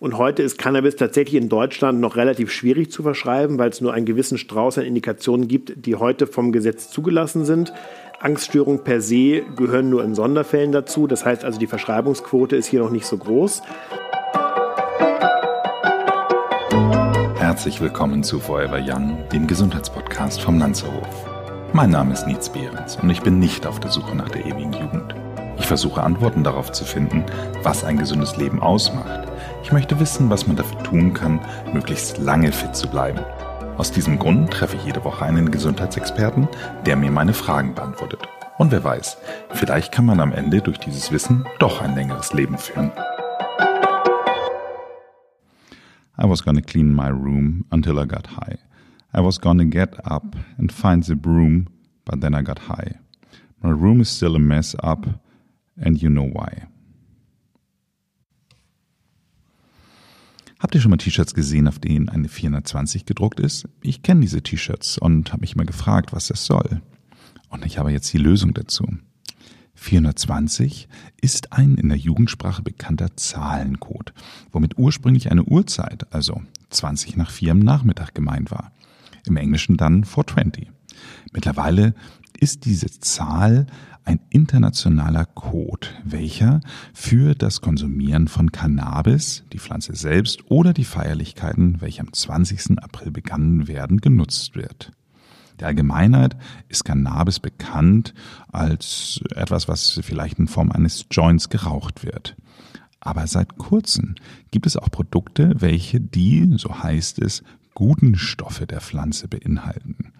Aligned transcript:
Und 0.00 0.16
heute 0.16 0.42
ist 0.42 0.56
Cannabis 0.56 0.96
tatsächlich 0.96 1.34
in 1.34 1.50
Deutschland 1.50 2.00
noch 2.00 2.16
relativ 2.16 2.50
schwierig 2.50 2.90
zu 2.90 3.02
verschreiben, 3.02 3.58
weil 3.58 3.68
es 3.68 3.82
nur 3.82 3.92
einen 3.92 4.06
gewissen 4.06 4.38
Strauß 4.38 4.78
an 4.78 4.84
Indikationen 4.84 5.46
gibt, 5.46 5.84
die 5.84 5.94
heute 5.94 6.26
vom 6.26 6.52
Gesetz 6.52 6.88
zugelassen 6.88 7.44
sind. 7.44 7.74
Angststörungen 8.18 8.82
per 8.82 9.02
se 9.02 9.42
gehören 9.56 9.90
nur 9.90 10.02
in 10.02 10.14
Sonderfällen 10.14 10.72
dazu. 10.72 11.06
Das 11.06 11.26
heißt 11.26 11.44
also, 11.44 11.58
die 11.58 11.66
Verschreibungsquote 11.66 12.56
ist 12.56 12.64
hier 12.66 12.80
noch 12.80 12.90
nicht 12.90 13.04
so 13.04 13.18
groß. 13.18 13.60
Herzlich 17.34 17.82
willkommen 17.82 18.22
zu 18.22 18.40
Forever 18.40 18.80
Young, 18.82 19.18
dem 19.34 19.46
Gesundheitspodcast 19.46 20.40
vom 20.40 20.58
Lanzerhof. 20.58 21.26
Mein 21.74 21.90
Name 21.90 22.14
ist 22.14 22.26
Nietz 22.26 22.48
Behrens 22.48 22.96
und 22.96 23.10
ich 23.10 23.20
bin 23.20 23.38
nicht 23.38 23.66
auf 23.66 23.80
der 23.80 23.90
Suche 23.90 24.16
nach 24.16 24.30
der 24.30 24.46
ewigen 24.46 24.72
Jugend. 24.72 25.14
Ich 25.58 25.66
versuche 25.66 26.02
Antworten 26.02 26.42
darauf 26.42 26.72
zu 26.72 26.86
finden, 26.86 27.26
was 27.62 27.84
ein 27.84 27.98
gesundes 27.98 28.38
Leben 28.38 28.62
ausmacht. 28.62 29.29
Ich 29.62 29.72
möchte 29.72 30.00
wissen, 30.00 30.30
was 30.30 30.46
man 30.46 30.56
dafür 30.56 30.82
tun 30.82 31.12
kann, 31.12 31.40
möglichst 31.72 32.18
lange 32.18 32.50
fit 32.50 32.74
zu 32.74 32.88
bleiben. 32.88 33.20
Aus 33.76 33.92
diesem 33.92 34.18
Grund 34.18 34.50
treffe 34.50 34.76
ich 34.76 34.84
jede 34.84 35.04
Woche 35.04 35.24
einen 35.24 35.50
Gesundheitsexperten, 35.50 36.48
der 36.86 36.96
mir 36.96 37.10
meine 37.10 37.34
Fragen 37.34 37.74
beantwortet. 37.74 38.20
Und 38.58 38.72
wer 38.72 38.84
weiß, 38.84 39.16
vielleicht 39.52 39.92
kann 39.92 40.06
man 40.06 40.20
am 40.20 40.32
Ende 40.32 40.60
durch 40.60 40.78
dieses 40.78 41.12
Wissen 41.12 41.44
doch 41.58 41.80
ein 41.80 41.94
längeres 41.94 42.32
Leben 42.32 42.58
führen. 42.58 42.90
I 46.18 46.28
was 46.28 46.42
gonna 46.42 46.60
clean 46.60 46.94
my 46.94 47.08
room 47.08 47.64
until 47.70 47.98
I 47.98 48.06
got 48.06 48.28
high. 48.36 48.58
I 49.14 49.20
was 49.20 49.40
gonna 49.40 49.64
get 49.64 50.04
up 50.04 50.36
and 50.58 50.70
find 50.70 51.02
the 51.04 51.14
broom, 51.14 51.68
but 52.04 52.20
then 52.20 52.34
I 52.34 52.42
got 52.42 52.68
high. 52.68 52.98
My 53.62 53.70
room 53.70 54.00
is 54.00 54.10
still 54.10 54.36
a 54.36 54.38
mess 54.38 54.76
up, 54.82 55.06
and 55.82 56.02
you 56.02 56.10
know 56.10 56.28
why. 56.30 56.66
Habt 60.60 60.74
ihr 60.74 60.82
schon 60.82 60.90
mal 60.90 60.98
T-Shirts 60.98 61.32
gesehen, 61.32 61.66
auf 61.66 61.78
denen 61.78 62.10
eine 62.10 62.28
420 62.28 63.06
gedruckt 63.06 63.40
ist? 63.40 63.66
Ich 63.80 64.02
kenne 64.02 64.20
diese 64.20 64.42
T-Shirts 64.42 64.98
und 64.98 65.32
habe 65.32 65.40
mich 65.40 65.56
mal 65.56 65.64
gefragt, 65.64 66.12
was 66.12 66.26
das 66.26 66.44
soll. 66.44 66.82
Und 67.48 67.64
ich 67.64 67.78
habe 67.78 67.90
jetzt 67.90 68.12
die 68.12 68.18
Lösung 68.18 68.52
dazu. 68.52 68.86
420 69.74 70.86
ist 71.22 71.54
ein 71.54 71.76
in 71.76 71.88
der 71.88 71.96
Jugendsprache 71.96 72.60
bekannter 72.60 73.16
Zahlencode, 73.16 74.12
womit 74.52 74.76
ursprünglich 74.76 75.30
eine 75.30 75.44
Uhrzeit, 75.44 76.12
also 76.12 76.42
20 76.68 77.16
nach 77.16 77.30
4 77.30 77.52
am 77.52 77.60
Nachmittag 77.60 78.14
gemeint 78.14 78.50
war. 78.50 78.70
Im 79.26 79.38
Englischen 79.38 79.78
dann 79.78 80.04
420. 80.04 80.68
Mittlerweile 81.32 81.94
ist 82.40 82.64
diese 82.64 82.90
Zahl 83.00 83.66
ein 84.04 84.20
internationaler 84.30 85.26
Code, 85.26 85.86
welcher 86.04 86.60
für 86.92 87.34
das 87.34 87.60
Konsumieren 87.60 88.28
von 88.28 88.50
Cannabis, 88.50 89.44
die 89.52 89.58
Pflanze 89.58 89.94
selbst 89.94 90.50
oder 90.50 90.72
die 90.72 90.84
Feierlichkeiten, 90.84 91.80
welche 91.80 92.00
am 92.00 92.12
20. 92.12 92.78
April 92.82 93.12
begangen 93.12 93.68
werden, 93.68 94.00
genutzt 94.00 94.56
wird. 94.56 94.90
Der 95.60 95.68
Allgemeinheit 95.68 96.36
ist 96.68 96.84
Cannabis 96.86 97.38
bekannt 97.38 98.14
als 98.50 99.20
etwas, 99.34 99.68
was 99.68 100.00
vielleicht 100.02 100.38
in 100.38 100.48
Form 100.48 100.72
eines 100.72 101.04
Joints 101.10 101.50
geraucht 101.50 102.04
wird. 102.04 102.34
Aber 103.00 103.26
seit 103.26 103.58
kurzem 103.58 104.14
gibt 104.50 104.66
es 104.66 104.78
auch 104.78 104.90
Produkte, 104.90 105.52
welche 105.58 106.00
die, 106.00 106.54
so 106.56 106.82
heißt 106.82 107.18
es, 107.20 107.42
guten 107.74 108.16
Stoffe 108.16 108.66
der 108.66 108.80
Pflanze 108.80 109.28
beinhalten. 109.28 110.12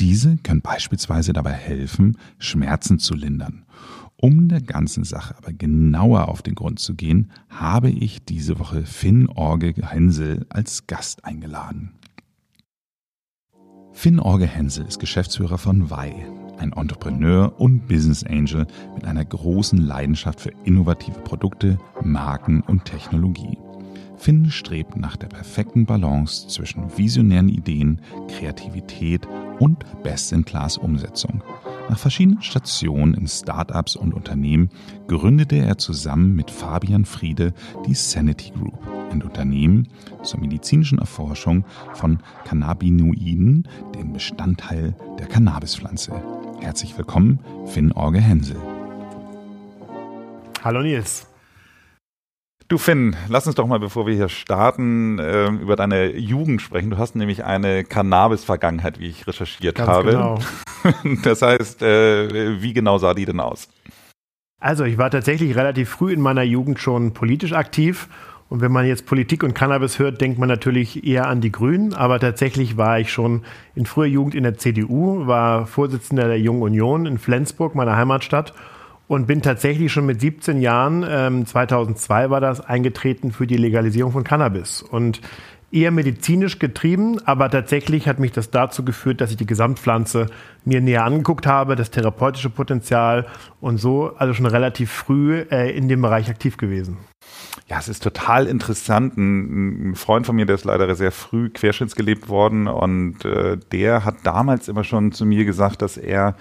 Diese 0.00 0.36
können 0.38 0.60
beispielsweise 0.60 1.32
dabei 1.32 1.52
helfen, 1.52 2.18
Schmerzen 2.38 2.98
zu 2.98 3.14
lindern. 3.14 3.64
Um 4.16 4.48
der 4.48 4.60
ganzen 4.60 5.04
Sache 5.04 5.36
aber 5.36 5.52
genauer 5.52 6.28
auf 6.28 6.42
den 6.42 6.54
Grund 6.54 6.78
zu 6.78 6.94
gehen, 6.94 7.30
habe 7.48 7.90
ich 7.90 8.24
diese 8.24 8.58
Woche 8.58 8.86
Finn 8.86 9.28
Orge 9.28 9.74
Hensel 9.86 10.46
als 10.48 10.86
Gast 10.86 11.24
eingeladen. 11.24 11.92
Finn 13.92 14.18
Orge 14.18 14.46
Hensel 14.46 14.86
ist 14.86 14.98
Geschäftsführer 14.98 15.58
von 15.58 15.90
Wei, 15.90 16.26
ein 16.58 16.72
Entrepreneur 16.72 17.60
und 17.60 17.86
Business 17.86 18.24
Angel 18.24 18.66
mit 18.94 19.04
einer 19.04 19.24
großen 19.24 19.78
Leidenschaft 19.78 20.40
für 20.40 20.52
innovative 20.64 21.20
Produkte, 21.20 21.78
Marken 22.02 22.60
und 22.62 22.84
Technologie. 22.84 23.58
Finn 24.16 24.50
strebt 24.50 24.96
nach 24.96 25.16
der 25.16 25.28
perfekten 25.28 25.86
Balance 25.86 26.48
zwischen 26.48 26.96
visionären 26.96 27.48
Ideen, 27.48 28.00
Kreativität 28.28 29.28
und 29.58 29.84
Best-in-Class-Umsetzung. 30.02 31.42
Nach 31.88 31.98
verschiedenen 31.98 32.42
Stationen 32.42 33.14
in 33.14 33.26
Startups 33.28 33.94
und 33.94 34.14
Unternehmen 34.14 34.70
gründete 35.06 35.56
er 35.56 35.76
zusammen 35.76 36.34
mit 36.34 36.50
Fabian 36.50 37.04
Friede 37.04 37.52
die 37.86 37.94
Sanity 37.94 38.50
Group, 38.50 38.78
ein 39.10 39.22
Unternehmen 39.22 39.88
zur 40.22 40.40
medizinischen 40.40 40.98
Erforschung 40.98 41.64
von 41.92 42.20
Cannabinoiden, 42.44 43.68
dem 43.94 44.12
Bestandteil 44.12 44.96
der 45.18 45.26
Cannabispflanze. 45.26 46.12
Herzlich 46.60 46.96
willkommen, 46.96 47.38
Finn 47.66 47.92
Orge 47.92 48.20
Hensel. 48.20 48.56
Hallo 50.62 50.80
Nils. 50.80 51.26
Du 52.74 52.78
Finn, 52.78 53.14
lass 53.28 53.46
uns 53.46 53.54
doch 53.54 53.68
mal, 53.68 53.78
bevor 53.78 54.04
wir 54.04 54.16
hier 54.16 54.28
starten, 54.28 55.20
äh, 55.20 55.46
über 55.46 55.76
deine 55.76 56.16
Jugend 56.16 56.60
sprechen. 56.60 56.90
Du 56.90 56.98
hast 56.98 57.14
nämlich 57.14 57.44
eine 57.44 57.84
Cannabis-Vergangenheit, 57.84 58.98
wie 58.98 59.06
ich 59.06 59.28
recherchiert 59.28 59.76
Ganz 59.76 59.88
habe. 59.88 60.10
Genau. 60.10 60.38
Das 61.22 61.40
heißt, 61.40 61.82
äh, 61.82 62.60
wie 62.60 62.72
genau 62.72 62.98
sah 62.98 63.14
die 63.14 63.26
denn 63.26 63.38
aus? 63.38 63.68
Also 64.60 64.82
ich 64.82 64.98
war 64.98 65.08
tatsächlich 65.08 65.54
relativ 65.54 65.88
früh 65.88 66.12
in 66.12 66.20
meiner 66.20 66.42
Jugend 66.42 66.80
schon 66.80 67.14
politisch 67.14 67.52
aktiv. 67.52 68.08
Und 68.48 68.60
wenn 68.60 68.72
man 68.72 68.86
jetzt 68.86 69.06
Politik 69.06 69.44
und 69.44 69.54
Cannabis 69.54 70.00
hört, 70.00 70.20
denkt 70.20 70.40
man 70.40 70.48
natürlich 70.48 71.06
eher 71.06 71.28
an 71.28 71.40
die 71.40 71.52
Grünen. 71.52 71.94
Aber 71.94 72.18
tatsächlich 72.18 72.76
war 72.76 72.98
ich 72.98 73.12
schon 73.12 73.44
in 73.76 73.86
früher 73.86 74.06
Jugend 74.06 74.34
in 74.34 74.42
der 74.42 74.58
CDU, 74.58 75.28
war 75.28 75.68
Vorsitzender 75.68 76.26
der 76.26 76.40
Jungen 76.40 76.62
Union 76.62 77.06
in 77.06 77.18
Flensburg, 77.18 77.76
meiner 77.76 77.96
Heimatstadt 77.96 78.52
und 79.06 79.26
bin 79.26 79.42
tatsächlich 79.42 79.92
schon 79.92 80.06
mit 80.06 80.20
17 80.20 80.60
Jahren, 80.60 81.04
ähm, 81.08 81.46
2002 81.46 82.30
war 82.30 82.40
das, 82.40 82.60
eingetreten 82.60 83.32
für 83.32 83.46
die 83.46 83.56
Legalisierung 83.56 84.12
von 84.12 84.24
Cannabis. 84.24 84.82
Und 84.82 85.20
eher 85.74 85.90
medizinisch 85.90 86.60
getrieben, 86.60 87.18
aber 87.24 87.50
tatsächlich 87.50 88.06
hat 88.06 88.20
mich 88.20 88.30
das 88.30 88.50
dazu 88.50 88.84
geführt, 88.84 89.20
dass 89.20 89.32
ich 89.32 89.36
die 89.36 89.46
Gesamtpflanze 89.46 90.26
mir 90.64 90.80
näher 90.80 91.04
angeguckt 91.04 91.46
habe, 91.46 91.74
das 91.74 91.90
therapeutische 91.90 92.48
Potenzial 92.48 93.26
und 93.60 93.78
so 93.78 94.14
also 94.16 94.32
schon 94.34 94.46
relativ 94.46 94.90
früh 94.92 95.40
äh, 95.50 95.76
in 95.76 95.88
dem 95.88 96.00
Bereich 96.00 96.30
aktiv 96.30 96.56
gewesen. 96.56 96.98
Ja, 97.68 97.78
es 97.78 97.88
ist 97.88 98.02
total 98.02 98.46
interessant. 98.46 99.16
Ein, 99.16 99.94
Freund 99.96 100.26
von 100.26 100.36
mir, 100.36 100.46
der 100.46 100.54
ist 100.54 100.64
leider 100.64 100.94
sehr 100.94 101.12
früh 101.12 101.50
querschnittsgelebt 101.50 102.28
worden 102.28 102.68
und 102.68 103.24
äh, 103.24 103.56
der 103.72 104.04
hat 104.04 104.16
damals 104.22 104.68
immer 104.68 104.84
schon 104.84 105.12
zu 105.12 105.26
mir 105.26 105.44
gesagt, 105.44 105.82
dass 105.82 105.96
er 105.96 106.36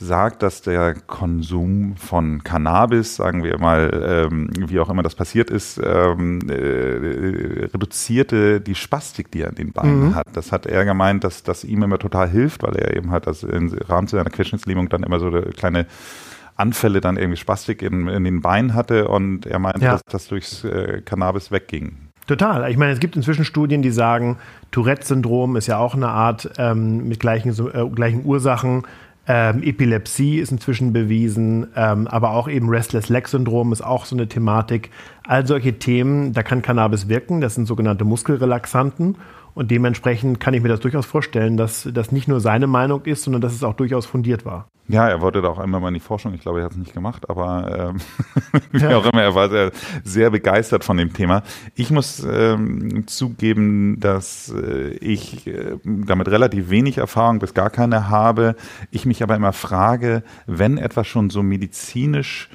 sagt, 0.00 0.42
dass 0.42 0.62
der 0.62 0.94
Konsum 0.94 1.96
von 1.96 2.44
Cannabis, 2.44 3.16
sagen 3.16 3.42
wir 3.42 3.58
mal, 3.58 4.28
ähm, 4.30 4.48
wie 4.56 4.78
auch 4.78 4.90
immer 4.90 5.02
das 5.02 5.16
passiert 5.16 5.50
ist, 5.50 5.80
ähm, 5.82 6.40
äh, 6.48 7.66
reduzierte 7.72 8.60
die 8.60 8.76
Spastik, 8.76 9.32
die 9.32 9.42
er 9.42 9.48
in 9.48 9.56
den 9.56 9.72
Beinen 9.72 10.10
mhm. 10.10 10.14
hat. 10.14 10.26
Das 10.34 10.52
hat 10.52 10.66
er 10.66 10.84
gemeint, 10.84 11.24
dass 11.24 11.42
das 11.42 11.64
ihm 11.64 11.82
immer 11.82 11.98
total 11.98 12.28
hilft, 12.28 12.62
weil 12.62 12.76
er 12.76 12.96
eben 12.96 13.10
halt 13.10 13.26
das 13.26 13.42
im 13.42 13.72
Rahmen 13.88 14.06
seiner 14.06 14.30
Querschnittslähmung 14.30 14.88
dann 14.88 15.02
immer 15.02 15.18
so 15.18 15.26
eine 15.26 15.42
kleine 15.42 15.86
Anfälle 16.56 17.00
dann 17.00 17.16
irgendwie 17.16 17.36
Spastik 17.36 17.82
in, 17.82 18.08
in 18.08 18.24
den 18.24 18.40
Beinen 18.40 18.74
hatte 18.74 19.08
und 19.08 19.46
er 19.46 19.58
meinte, 19.58 19.84
ja. 19.84 19.92
dass 19.92 20.02
das 20.08 20.28
durchs 20.28 20.64
äh, 20.64 21.02
Cannabis 21.04 21.50
wegging. 21.50 21.96
Total. 22.28 22.70
Ich 22.70 22.76
meine, 22.76 22.92
es 22.92 23.00
gibt 23.00 23.16
inzwischen 23.16 23.44
Studien, 23.44 23.80
die 23.80 23.90
sagen, 23.90 24.36
Tourette-Syndrom 24.70 25.56
ist 25.56 25.66
ja 25.66 25.78
auch 25.78 25.94
eine 25.94 26.08
Art 26.08 26.50
ähm, 26.58 27.08
mit 27.08 27.20
gleichen, 27.20 27.50
äh, 27.72 27.88
gleichen 27.88 28.24
Ursachen 28.26 28.82
ähm, 29.28 29.62
Epilepsie 29.62 30.38
ist 30.38 30.50
inzwischen 30.50 30.94
bewiesen, 30.94 31.66
ähm, 31.76 32.06
aber 32.08 32.30
auch 32.30 32.48
eben 32.48 32.70
Restless 32.70 33.10
Leg 33.10 33.28
Syndrom 33.28 33.72
ist 33.72 33.82
auch 33.82 34.06
so 34.06 34.16
eine 34.16 34.26
Thematik. 34.26 34.90
All 35.24 35.46
solche 35.46 35.78
Themen, 35.78 36.32
da 36.32 36.42
kann 36.42 36.62
Cannabis 36.62 37.08
wirken. 37.08 37.42
Das 37.42 37.54
sind 37.54 37.66
sogenannte 37.66 38.04
Muskelrelaxanten. 38.04 39.16
Und 39.54 39.70
dementsprechend 39.70 40.40
kann 40.40 40.54
ich 40.54 40.62
mir 40.62 40.68
das 40.68 40.80
durchaus 40.80 41.06
vorstellen, 41.06 41.56
dass 41.56 41.88
das 41.92 42.12
nicht 42.12 42.28
nur 42.28 42.40
seine 42.40 42.66
Meinung 42.66 43.04
ist, 43.04 43.24
sondern 43.24 43.40
dass 43.40 43.52
es 43.52 43.64
auch 43.64 43.74
durchaus 43.74 44.06
fundiert 44.06 44.44
war. 44.44 44.68
Ja, 44.90 45.06
er 45.06 45.20
wollte 45.20 45.42
da 45.42 45.48
auch 45.48 45.58
einmal 45.58 45.82
mal 45.82 45.88
in 45.88 45.94
die 45.94 46.00
Forschung. 46.00 46.32
Ich 46.32 46.40
glaube, 46.40 46.60
er 46.60 46.64
hat 46.64 46.72
es 46.72 46.78
nicht 46.78 46.94
gemacht, 46.94 47.28
aber 47.28 47.92
ähm, 47.94 48.60
wie 48.72 48.78
ja. 48.78 48.96
auch 48.96 49.04
immer, 49.04 49.22
er 49.22 49.34
war 49.34 49.50
sehr, 49.50 49.70
sehr 50.02 50.30
begeistert 50.30 50.82
von 50.82 50.96
dem 50.96 51.12
Thema. 51.12 51.42
Ich 51.74 51.90
muss 51.90 52.24
ähm, 52.24 53.06
zugeben, 53.06 54.00
dass 54.00 54.50
äh, 54.50 54.94
ich 55.00 55.46
äh, 55.46 55.76
damit 55.84 56.28
relativ 56.28 56.70
wenig 56.70 56.96
Erfahrung 56.96 57.38
bis 57.38 57.52
gar 57.52 57.68
keine 57.68 58.08
habe. 58.08 58.56
Ich 58.90 59.04
mich 59.04 59.22
aber 59.22 59.36
immer 59.36 59.52
frage, 59.52 60.22
wenn 60.46 60.78
etwas 60.78 61.06
schon 61.06 61.28
so 61.28 61.42
medizinisch 61.42 62.48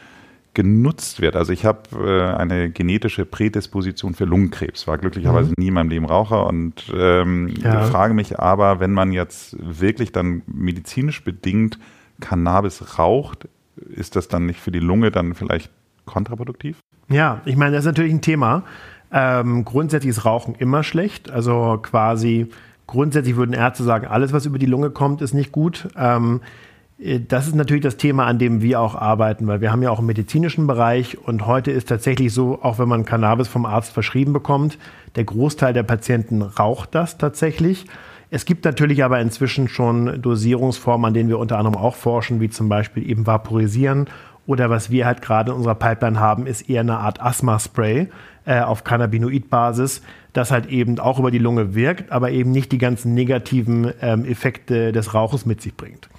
genutzt 0.53 1.21
wird. 1.21 1.35
Also 1.35 1.51
ich 1.51 1.65
habe 1.65 1.81
äh, 1.97 2.35
eine 2.35 2.69
genetische 2.69 3.25
Prädisposition 3.25 4.13
für 4.13 4.25
Lungenkrebs, 4.25 4.88
war 4.88 4.97
glücklicherweise 4.97 5.50
mhm. 5.50 5.55
nie 5.57 5.67
in 5.69 5.73
meinem 5.73 5.89
Leben 5.89 6.05
Raucher 6.05 6.47
und 6.47 6.91
ähm, 6.95 7.53
ja. 7.61 7.81
frage 7.83 8.13
mich 8.13 8.39
aber, 8.39 8.79
wenn 8.79 8.91
man 8.91 9.11
jetzt 9.11 9.57
wirklich 9.59 10.11
dann 10.11 10.44
medizinisch 10.45 11.23
bedingt 11.23 11.79
Cannabis 12.19 13.00
raucht, 13.00 13.47
ist 13.75 14.15
das 14.15 14.27
dann 14.27 14.45
nicht 14.45 14.59
für 14.59 14.71
die 14.71 14.79
Lunge 14.79 15.09
dann 15.09 15.33
vielleicht 15.33 15.71
kontraproduktiv? 16.05 16.77
Ja, 17.09 17.41
ich 17.45 17.55
meine, 17.55 17.71
das 17.71 17.81
ist 17.81 17.88
natürlich 17.88 18.13
ein 18.13 18.21
Thema. 18.21 18.63
Ähm, 19.11 19.65
grundsätzlich 19.65 20.11
ist 20.11 20.25
Rauchen 20.25 20.55
immer 20.55 20.83
schlecht. 20.83 21.31
Also 21.31 21.79
quasi 21.81 22.47
grundsätzlich 22.88 23.35
würden 23.35 23.53
Ärzte 23.53 23.83
sagen, 23.83 24.05
alles, 24.05 24.33
was 24.33 24.45
über 24.45 24.59
die 24.59 24.65
Lunge 24.65 24.91
kommt, 24.91 25.21
ist 25.21 25.33
nicht 25.33 25.51
gut. 25.51 25.88
Ähm, 25.95 26.41
äh, 26.41 26.47
das 27.27 27.47
ist 27.47 27.55
natürlich 27.55 27.83
das 27.83 27.97
Thema, 27.97 28.25
an 28.25 28.39
dem 28.39 28.61
wir 28.61 28.79
auch 28.79 28.95
arbeiten, 28.95 29.45
weil 29.47 29.59
wir 29.59 29.71
haben 29.71 29.83
ja 29.83 29.91
auch 29.91 29.97
einen 29.97 30.07
medizinischen 30.07 30.67
Bereich 30.67 31.17
und 31.17 31.45
heute 31.45 31.71
ist 31.71 31.89
tatsächlich 31.89 32.33
so, 32.33 32.59
auch 32.61 32.79
wenn 32.79 32.88
man 32.88 33.03
Cannabis 33.03 33.50
vom 33.50 33.65
Arzt 33.65 33.91
verschrieben 33.91 34.31
bekommt, 34.31 34.77
der 35.15 35.25
Großteil 35.25 35.73
der 35.73 35.83
Patienten 35.83 36.41
raucht 36.41 36.95
das 36.95 37.17
tatsächlich. 37.17 37.85
Es 38.29 38.45
gibt 38.45 38.63
natürlich 38.63 39.03
aber 39.03 39.19
inzwischen 39.19 39.67
schon 39.67 40.21
Dosierungsformen, 40.21 41.07
an 41.07 41.13
denen 41.13 41.29
wir 41.29 41.39
unter 41.39 41.57
anderem 41.57 41.77
auch 41.77 41.95
forschen, 41.95 42.39
wie 42.39 42.50
zum 42.50 42.69
Beispiel 42.69 43.07
eben 43.07 43.27
Vaporisieren 43.27 44.07
oder 44.47 44.69
was 44.69 44.89
wir 44.89 45.05
halt 45.05 45.21
gerade 45.21 45.51
in 45.51 45.57
unserer 45.57 45.75
Pipeline 45.75 46.19
haben, 46.19 46.47
ist 46.47 46.69
eher 46.69 46.81
eine 46.81 47.00
Art 47.00 47.21
Asthma-Spray 47.21 48.07
äh, 48.45 48.61
auf 48.61 48.83
Cannabinoid-Basis, 48.85 50.01
das 50.31 50.51
halt 50.51 50.67
eben 50.67 51.00
auch 51.00 51.19
über 51.19 51.31
die 51.31 51.38
Lunge 51.38 51.75
wirkt, 51.75 52.11
aber 52.11 52.31
eben 52.31 52.51
nicht 52.51 52.71
die 52.71 52.77
ganzen 52.77 53.13
negativen 53.13 53.91
ähm, 54.01 54.25
Effekte 54.25 54.94
des 54.94 55.13
Rauches 55.13 55.45
mit 55.45 55.61
sich 55.61 55.75
bringt. 55.75 56.09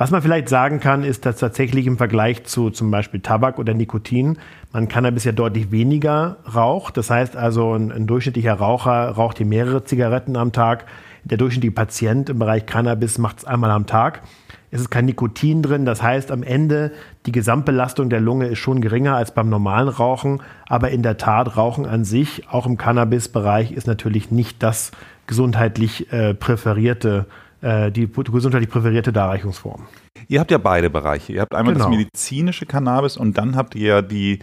Was 0.00 0.10
man 0.10 0.22
vielleicht 0.22 0.48
sagen 0.48 0.80
kann, 0.80 1.04
ist, 1.04 1.26
dass 1.26 1.36
tatsächlich 1.36 1.86
im 1.86 1.98
Vergleich 1.98 2.44
zu 2.44 2.70
zum 2.70 2.90
Beispiel 2.90 3.20
Tabak 3.20 3.58
oder 3.58 3.74
Nikotin 3.74 4.38
man 4.72 4.88
Cannabis 4.88 5.24
ja 5.24 5.32
deutlich 5.32 5.72
weniger 5.72 6.38
raucht. 6.54 6.96
Das 6.96 7.10
heißt 7.10 7.36
also, 7.36 7.74
ein, 7.74 7.92
ein 7.92 8.06
durchschnittlicher 8.06 8.54
Raucher 8.54 9.10
raucht 9.10 9.36
hier 9.36 9.44
mehrere 9.44 9.84
Zigaretten 9.84 10.36
am 10.38 10.52
Tag. 10.52 10.86
Der 11.24 11.36
durchschnittliche 11.36 11.74
Patient 11.74 12.30
im 12.30 12.38
Bereich 12.38 12.64
Cannabis 12.64 13.18
macht 13.18 13.40
es 13.40 13.44
einmal 13.44 13.70
am 13.70 13.84
Tag. 13.84 14.22
Es 14.70 14.80
ist 14.80 14.88
kein 14.88 15.04
Nikotin 15.04 15.60
drin, 15.60 15.84
das 15.84 16.02
heißt 16.02 16.30
am 16.30 16.44
Ende 16.44 16.92
die 17.26 17.32
Gesamtbelastung 17.32 18.08
der 18.08 18.20
Lunge 18.20 18.46
ist 18.46 18.58
schon 18.58 18.80
geringer 18.80 19.16
als 19.16 19.34
beim 19.34 19.50
normalen 19.50 19.88
Rauchen, 19.88 20.40
aber 20.66 20.92
in 20.92 21.02
der 21.02 21.18
Tat 21.18 21.58
Rauchen 21.58 21.84
an 21.84 22.06
sich, 22.06 22.48
auch 22.48 22.64
im 22.64 22.78
Cannabis-Bereich, 22.78 23.72
ist 23.72 23.86
natürlich 23.86 24.30
nicht 24.30 24.62
das 24.62 24.92
gesundheitlich 25.26 26.10
äh, 26.10 26.32
präferierte 26.32 27.26
die 27.62 28.06
gesundheitlich 28.06 28.70
präferierte 28.70 29.12
Darreichungsform. 29.12 29.86
Ihr 30.28 30.40
habt 30.40 30.50
ja 30.50 30.58
beide 30.58 30.90
Bereiche. 30.90 31.32
Ihr 31.34 31.40
habt 31.42 31.54
einmal 31.54 31.74
genau. 31.74 31.86
das 31.86 31.96
medizinische 31.96 32.66
Cannabis 32.66 33.16
und 33.16 33.36
dann 33.36 33.56
habt 33.56 33.74
ihr 33.74 33.88
ja 33.88 34.02
die, 34.02 34.38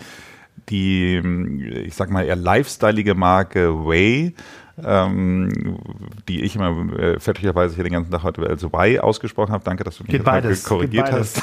die, 0.70 1.18
ich 1.86 1.96
sag 1.96 2.10
mal, 2.12 2.26
eher 2.26 2.36
lifestyleige 2.36 3.16
Marke 3.16 3.86
Way 3.86 4.36
ähm, 4.84 5.78
die 6.28 6.42
ich 6.42 6.56
immer 6.56 6.70
äh, 6.98 7.20
fälschlicherweise 7.20 7.76
hier 7.76 7.84
den 7.84 7.94
ganzen 7.94 8.12
Tag 8.12 8.24
heute 8.24 8.42
als 8.48 8.64
Y 8.64 9.00
ausgesprochen 9.00 9.52
habe. 9.52 9.64
Danke, 9.64 9.84
dass 9.84 9.98
du 9.98 10.04
mich 10.04 10.22
beides. 10.22 10.64
korrigiert 10.64 11.12
hast. 11.12 11.42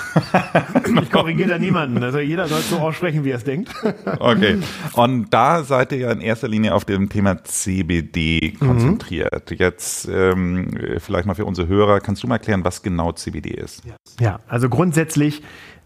ich 1.02 1.10
korrigiere 1.10 1.50
da 1.50 1.58
niemanden. 1.58 2.02
Also 2.02 2.18
jeder 2.18 2.46
soll 2.46 2.60
so 2.60 2.78
aussprechen, 2.78 3.24
wie 3.24 3.30
er 3.30 3.36
es 3.36 3.44
denkt. 3.44 3.72
okay. 4.18 4.58
Und 4.94 5.30
da 5.30 5.64
seid 5.64 5.92
ihr 5.92 5.98
ja 5.98 6.12
in 6.12 6.20
erster 6.20 6.48
Linie 6.48 6.74
auf 6.74 6.84
dem 6.84 7.08
Thema 7.08 7.42
CBD 7.42 8.52
konzentriert. 8.58 9.50
Mhm. 9.50 9.56
Jetzt 9.56 10.08
ähm, 10.08 10.68
vielleicht 10.98 11.26
mal 11.26 11.34
für 11.34 11.44
unsere 11.44 11.68
Hörer, 11.68 12.00
kannst 12.00 12.22
du 12.22 12.26
mal 12.26 12.36
erklären, 12.36 12.64
was 12.64 12.82
genau 12.82 13.12
CBD 13.12 13.50
ist? 13.50 13.82
Ja, 14.20 14.40
also 14.46 14.68
grundsätzlich 14.68 15.42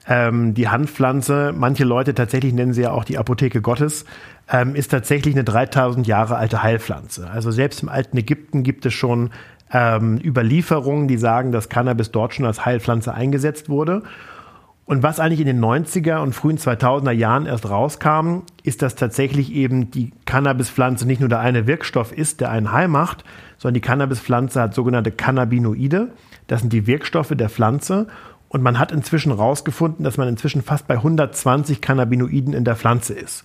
ähm, 0.08 0.54
die 0.54 0.68
Handpflanze, 0.68 1.52
manche 1.54 1.84
Leute 1.84 2.14
tatsächlich 2.14 2.54
nennen 2.54 2.72
sie 2.72 2.82
ja 2.82 2.92
auch 2.92 3.04
die 3.04 3.18
Apotheke 3.18 3.60
Gottes, 3.60 4.06
ähm, 4.50 4.74
ist 4.74 4.90
tatsächlich 4.90 5.34
eine 5.34 5.44
3000 5.44 6.06
Jahre 6.06 6.36
alte 6.36 6.62
Heilpflanze. 6.62 7.28
Also 7.30 7.50
selbst 7.50 7.82
im 7.82 7.90
alten 7.90 8.16
Ägypten 8.16 8.62
gibt 8.62 8.86
es 8.86 8.94
schon 8.94 9.30
ähm, 9.70 10.18
Überlieferungen, 10.24 11.08
die 11.08 11.18
sagen, 11.18 11.52
dass 11.52 11.68
Cannabis 11.68 12.10
dort 12.10 12.34
schon 12.34 12.46
als 12.46 12.64
Heilpflanze 12.64 13.12
eingesetzt 13.12 13.68
wurde. 13.68 14.02
Und 14.86 15.02
was 15.02 15.20
eigentlich 15.20 15.40
in 15.40 15.46
den 15.46 15.62
90er 15.62 16.22
und 16.22 16.34
frühen 16.34 16.56
2000er 16.56 17.10
Jahren 17.10 17.44
erst 17.44 17.68
rauskam, 17.68 18.44
ist, 18.62 18.80
dass 18.80 18.94
tatsächlich 18.94 19.52
eben 19.52 19.90
die 19.90 20.12
Cannabispflanze 20.24 21.06
nicht 21.06 21.20
nur 21.20 21.28
der 21.28 21.40
eine 21.40 21.66
Wirkstoff 21.66 22.10
ist, 22.10 22.40
der 22.40 22.50
einen 22.50 22.72
heil 22.72 22.88
macht, 22.88 23.22
sondern 23.58 23.74
die 23.74 23.82
Cannabispflanze 23.82 24.62
hat 24.62 24.72
sogenannte 24.72 25.10
Cannabinoide. 25.10 26.12
Das 26.46 26.62
sind 26.62 26.72
die 26.72 26.86
Wirkstoffe 26.86 27.34
der 27.34 27.50
Pflanze. 27.50 28.06
Und 28.48 28.62
man 28.62 28.78
hat 28.78 28.92
inzwischen 28.92 29.32
herausgefunden, 29.32 30.04
dass 30.04 30.16
man 30.16 30.28
inzwischen 30.28 30.62
fast 30.62 30.86
bei 30.86 30.94
120 30.94 31.80
Cannabinoiden 31.80 32.54
in 32.54 32.64
der 32.64 32.76
Pflanze 32.76 33.14
ist. 33.14 33.44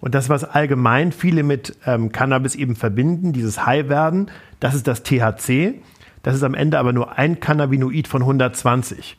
Und 0.00 0.14
das, 0.14 0.28
was 0.28 0.44
allgemein 0.44 1.12
viele 1.12 1.42
mit 1.42 1.76
ähm, 1.86 2.12
Cannabis 2.12 2.54
eben 2.54 2.76
verbinden, 2.76 3.32
dieses 3.32 3.64
High-Werden, 3.64 4.30
das 4.60 4.74
ist 4.74 4.86
das 4.86 5.02
THC. 5.02 5.80
Das 6.22 6.34
ist 6.34 6.42
am 6.42 6.54
Ende 6.54 6.78
aber 6.78 6.92
nur 6.92 7.16
ein 7.16 7.40
Cannabinoid 7.40 8.06
von 8.06 8.22
120. 8.22 9.16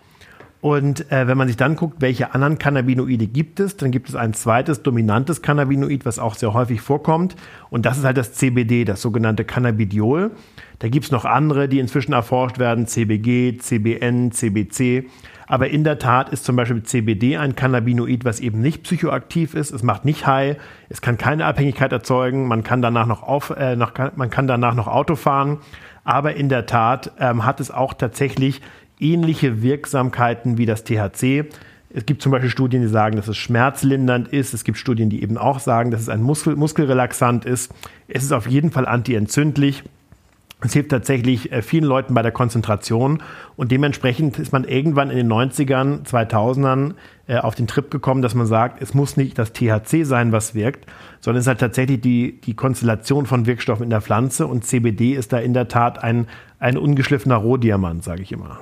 Und 0.66 1.12
äh, 1.12 1.28
wenn 1.28 1.38
man 1.38 1.48
sich 1.48 1.58
dann 1.58 1.76
guckt, 1.76 1.98
welche 2.02 2.34
anderen 2.34 2.58
Cannabinoide 2.58 3.28
gibt 3.28 3.60
es, 3.60 3.78
dann 3.78 3.92
gibt 3.92 4.10
es 4.10 4.16
ein 4.16 4.34
zweites 4.34 4.82
dominantes 4.82 5.44
Cannabinoid, 5.44 6.08
was 6.08 6.18
auch 6.18 6.34
sehr 6.34 6.56
häufig 6.56 6.82
vorkommt. 6.82 7.36
Und 7.70 7.86
das 7.86 8.00
ist 8.00 8.04
halt 8.04 8.18
das 8.18 8.34
CBD, 8.34 8.84
das 8.84 9.00
sogenannte 9.00 9.46
Cannabidiol. 9.46 10.32
Da 10.80 10.90
gibt 10.90 11.06
es 11.06 11.12
noch 11.12 11.24
andere, 11.24 11.70
die 11.70 11.78
inzwischen 11.78 12.14
erforscht 12.14 12.58
werden, 12.58 12.88
CBG, 12.88 13.60
CBN, 13.60 14.32
CBC. 14.32 15.08
Aber 15.46 15.70
in 15.70 15.84
der 15.84 16.00
Tat 16.00 16.30
ist 16.30 16.46
zum 16.46 16.56
Beispiel 16.56 16.82
CBD 16.82 17.38
ein 17.38 17.56
Cannabinoid, 17.56 18.26
was 18.26 18.40
eben 18.40 18.60
nicht 18.60 18.82
psychoaktiv 18.82 19.54
ist. 19.54 19.70
Es 19.70 19.84
macht 19.84 20.04
nicht 20.04 20.26
high, 20.26 20.58
es 20.90 21.00
kann 21.00 21.20
keine 21.20 21.46
Abhängigkeit 21.46 21.92
erzeugen. 21.92 22.48
Man 22.48 22.64
kann 22.64 22.82
danach 22.82 23.06
noch 23.06 23.22
auf, 23.22 23.52
äh, 23.52 23.76
noch, 23.76 23.92
man 24.16 24.32
kann 24.32 24.48
danach 24.48 24.74
noch 24.74 24.88
Auto 24.88 25.16
fahren. 25.16 25.60
Aber 26.04 26.36
in 26.36 26.50
der 26.50 26.66
Tat 26.66 27.12
ähm, 27.20 27.46
hat 27.46 27.60
es 27.60 27.70
auch 27.70 27.94
tatsächlich 27.94 28.62
ähnliche 29.00 29.62
Wirksamkeiten 29.62 30.58
wie 30.58 30.66
das 30.66 30.84
THC. 30.84 31.46
Es 31.90 32.06
gibt 32.06 32.22
zum 32.22 32.32
Beispiel 32.32 32.50
Studien, 32.50 32.82
die 32.82 32.88
sagen, 32.88 33.16
dass 33.16 33.28
es 33.28 33.38
schmerzlindernd 33.38 34.28
ist. 34.28 34.54
Es 34.54 34.64
gibt 34.64 34.78
Studien, 34.78 35.10
die 35.10 35.24
eben 35.24 35.38
auch 35.38 35.60
sagen, 35.60 35.92
dass 35.92 36.02
es 36.02 36.10
ein 36.10 36.22
Muskel 36.22 36.56
Muskelrelaxant 36.56 37.46
ist. 37.46 37.74
Es 38.08 38.24
ist 38.24 38.34
auf 38.34 38.48
jeden 38.48 38.72
Fall 38.72 38.86
antientzündlich. 38.86 39.84
Es 40.62 40.74
hilft 40.74 40.90
tatsächlich 40.90 41.52
äh, 41.52 41.62
vielen 41.62 41.84
Leuten 41.84 42.14
bei 42.14 42.22
der 42.22 42.32
Konzentration 42.32 43.22
und 43.56 43.72
dementsprechend 43.72 44.40
ist 44.40 44.52
man 44.52 44.64
irgendwann 44.64 45.12
in 45.12 45.18
den 45.18 45.32
90ern, 45.32 46.06
2000ern 46.06 46.94
äh, 47.28 47.38
auf 47.38 47.56
den 47.56 47.68
Trip 47.68 47.92
gekommen, 47.92 48.22
dass 48.22 48.36
man 48.36 48.48
sagt, 48.48 48.82
es 48.82 48.94
muss 48.94 49.18
nicht 49.18 49.38
das 49.38 49.54
THC 49.54 50.06
sein, 50.06 50.32
was 50.32 50.56
wirkt, 50.56 50.90
sondern 51.20 51.40
es 51.40 51.44
ist 51.44 51.50
halt 51.50 51.60
tatsächlich 51.60 52.02
die, 52.02 52.40
die 52.42 52.56
Konstellation 52.56 53.26
von 53.26 53.46
Wirkstoffen 53.46 53.84
in 53.84 53.90
der 53.90 54.02
Pflanze 54.02 54.48
und 54.48 54.66
CBD 54.66 55.14
ist 55.14 55.34
da 55.34 55.40
in 55.40 55.54
der 55.54 55.68
Tat 55.68 56.04
ein, 56.04 56.28
ein 56.58 56.78
ungeschliffener 56.78 57.36
Rohdiamant, 57.36 58.04
sage 58.04 58.22
ich 58.22 58.32
immer. 58.32 58.62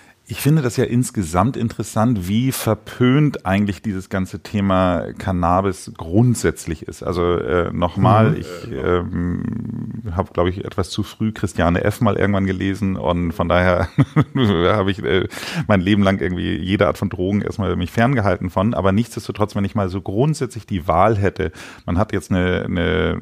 Ich 0.31 0.39
finde 0.39 0.61
das 0.61 0.77
ja 0.77 0.85
insgesamt 0.85 1.57
interessant, 1.57 2.29
wie 2.29 2.53
verpönt 2.53 3.45
eigentlich 3.45 3.81
dieses 3.81 4.07
ganze 4.07 4.39
Thema 4.39 5.11
Cannabis 5.17 5.91
grundsätzlich 5.97 6.83
ist. 6.83 7.03
Also 7.03 7.35
äh, 7.35 7.73
nochmal, 7.73 8.29
mhm. 8.29 8.37
ich 8.37 8.47
ähm, 8.71 9.43
habe, 10.15 10.31
glaube 10.31 10.49
ich, 10.49 10.63
etwas 10.63 10.89
zu 10.89 11.03
früh 11.03 11.33
Christiane 11.33 11.83
F. 11.83 11.99
mal 11.99 12.15
irgendwann 12.15 12.45
gelesen 12.45 12.95
und 12.95 13.33
von 13.33 13.49
daher 13.49 13.89
habe 14.37 14.91
ich 14.91 15.03
äh, 15.03 15.27
mein 15.67 15.81
Leben 15.81 16.01
lang 16.01 16.21
irgendwie 16.21 16.55
jede 16.55 16.87
Art 16.87 16.97
von 16.97 17.09
Drogen 17.09 17.41
erstmal 17.41 17.75
mich 17.75 17.91
ferngehalten 17.91 18.49
von. 18.49 18.73
Aber 18.73 18.93
nichtsdestotrotz, 18.93 19.57
wenn 19.57 19.65
ich 19.65 19.75
mal 19.75 19.89
so 19.89 19.99
grundsätzlich 19.99 20.65
die 20.65 20.87
Wahl 20.87 21.17
hätte, 21.17 21.51
man 21.85 21.97
hat 21.97 22.13
jetzt 22.13 22.31
eine, 22.31 22.63
eine 22.63 23.19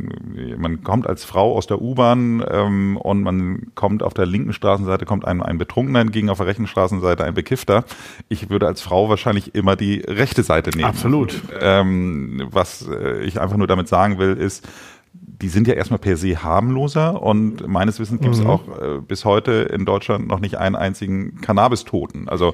man 0.60 0.84
kommt 0.84 1.08
als 1.08 1.26
Frau 1.26 1.58
aus 1.58 1.66
der 1.66 1.82
U-Bahn 1.82 2.46
ähm, 2.48 2.98
und 2.98 3.24
man 3.24 3.72
kommt 3.74 4.04
auf 4.04 4.14
der 4.14 4.28
linken 4.28 4.54
Straßenseite, 4.54 5.06
kommt 5.06 5.26
einem 5.26 5.42
ein 5.42 5.58
Betrunkener 5.58 6.02
entgegen, 6.02 6.30
auf 6.30 6.38
der 6.38 6.46
rechten 6.46 6.68
Straßenseite 6.68 6.99
Seite 7.00 7.24
ein 7.24 7.34
Bekiffter. 7.34 7.86
Ich 8.28 8.50
würde 8.50 8.68
als 8.68 8.82
Frau 8.82 9.10
wahrscheinlich 9.10 9.56
immer 9.56 9.76
die 9.76 10.00
rechte 10.00 10.44
Seite 10.44 10.72
nehmen. 10.72 10.90
Absolut. 10.90 11.42
Ähm, 11.60 12.48
was 12.52 12.88
äh, 12.88 13.24
ich 13.24 13.40
einfach 13.40 13.58
nur 13.58 13.68
damit 13.68 13.88
sagen 13.88 14.18
will, 14.18 14.36
ist, 14.36 14.68
die 15.14 15.50
sind 15.50 15.68
ja 15.68 15.74
erstmal 15.74 16.00
per 16.00 16.18
se 16.18 16.44
harmloser 16.44 17.22
und 17.22 17.68
meines 17.68 18.00
Wissens 18.00 18.22
gibt 18.22 18.36
es 18.36 18.42
mhm. 18.42 18.50
auch 18.50 18.68
äh, 18.80 19.00
bis 19.00 19.26
heute 19.26 19.52
in 19.52 19.86
Deutschland 19.86 20.28
noch 20.28 20.40
nicht 20.40 20.58
einen 20.58 20.76
einzigen 20.76 21.42
Cannabis-Toten. 21.42 22.30
Also 22.30 22.54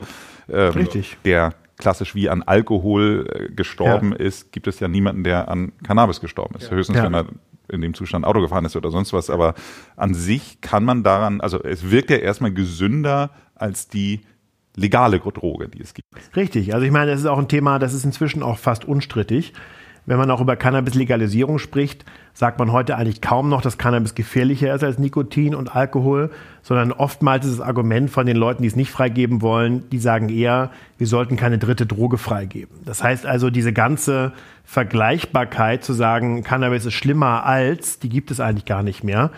ähm, 0.49 0.71
Richtig. 0.71 1.17
der 1.25 1.53
klassisch 1.77 2.15
wie 2.15 2.29
an 2.29 2.43
Alkohol 2.43 3.27
äh, 3.29 3.53
gestorben 3.53 4.11
ja. 4.11 4.17
ist, 4.17 4.51
gibt 4.51 4.67
es 4.67 4.79
ja 4.79 4.87
niemanden, 4.87 5.23
der 5.23 5.49
an 5.49 5.73
Cannabis 5.83 6.21
gestorben 6.21 6.55
ist. 6.55 6.69
Ja. 6.69 6.77
Höchstens, 6.77 6.97
ja. 6.97 7.03
wenn 7.03 7.13
er 7.13 7.25
in 7.67 7.81
dem 7.81 7.93
Zustand 7.93 8.25
Auto 8.25 8.41
gefahren 8.41 8.65
ist 8.65 8.75
oder 8.75 8.91
sonst 8.91 9.13
was. 9.13 9.29
Aber 9.29 9.55
an 9.95 10.13
sich 10.13 10.61
kann 10.61 10.85
man 10.85 11.03
daran, 11.03 11.41
also 11.41 11.61
es 11.63 11.89
wirkt 11.89 12.09
ja 12.09 12.17
erstmal 12.17 12.53
gesünder 12.53 13.31
als 13.55 13.87
die 13.87 14.21
legale 14.75 15.19
Droge, 15.19 15.69
die 15.69 15.81
es 15.81 15.93
gibt. 15.93 16.07
Richtig. 16.35 16.73
Also 16.73 16.85
ich 16.85 16.91
meine, 16.91 17.11
das 17.11 17.21
ist 17.21 17.25
auch 17.25 17.39
ein 17.39 17.47
Thema, 17.47 17.79
das 17.79 17.93
ist 17.93 18.05
inzwischen 18.05 18.43
auch 18.43 18.57
fast 18.57 18.85
unstrittig. 18.85 19.53
Wenn 20.07 20.17
man 20.17 20.29
auch 20.29 20.39
über 20.39 20.55
Cannabis-Legalisierung 20.55 21.57
spricht, 21.57 22.05
sagt 22.33 22.59
man 22.59 22.71
heute 22.71 22.95
eigentlich 22.95 23.21
kaum 23.21 23.49
noch, 23.49 23.61
dass 23.61 23.79
Cannabis 23.79 24.13
gefährlicher 24.13 24.73
ist 24.75 24.83
als 24.83 24.99
Nikotin 24.99 25.55
und 25.55 25.75
Alkohol, 25.75 26.29
sondern 26.61 26.91
oftmals 26.91 27.45
ist 27.45 27.59
das 27.59 27.65
Argument 27.65 28.11
von 28.11 28.27
den 28.27 28.37
Leuten, 28.37 28.61
die 28.61 28.67
es 28.67 28.75
nicht 28.75 28.91
freigeben 28.91 29.41
wollen, 29.41 29.89
die 29.89 29.97
sagen 29.97 30.29
eher, 30.29 30.69
wir 30.99 31.07
sollten 31.07 31.37
keine 31.37 31.57
dritte 31.57 31.87
Droge 31.87 32.19
freigeben. 32.19 32.77
Das 32.85 33.03
heißt 33.03 33.25
also, 33.25 33.49
diese 33.49 33.73
ganze 33.73 34.31
Vergleichbarkeit 34.63 35.83
zu 35.83 35.93
sagen, 35.93 36.43
Cannabis 36.43 36.85
ist 36.85 36.93
schlimmer 36.93 37.43
als, 37.45 37.97
die 37.97 38.09
gibt 38.09 38.29
es 38.29 38.39
eigentlich 38.39 38.65
gar 38.65 38.83
nicht 38.83 39.03
mehr. 39.03 39.31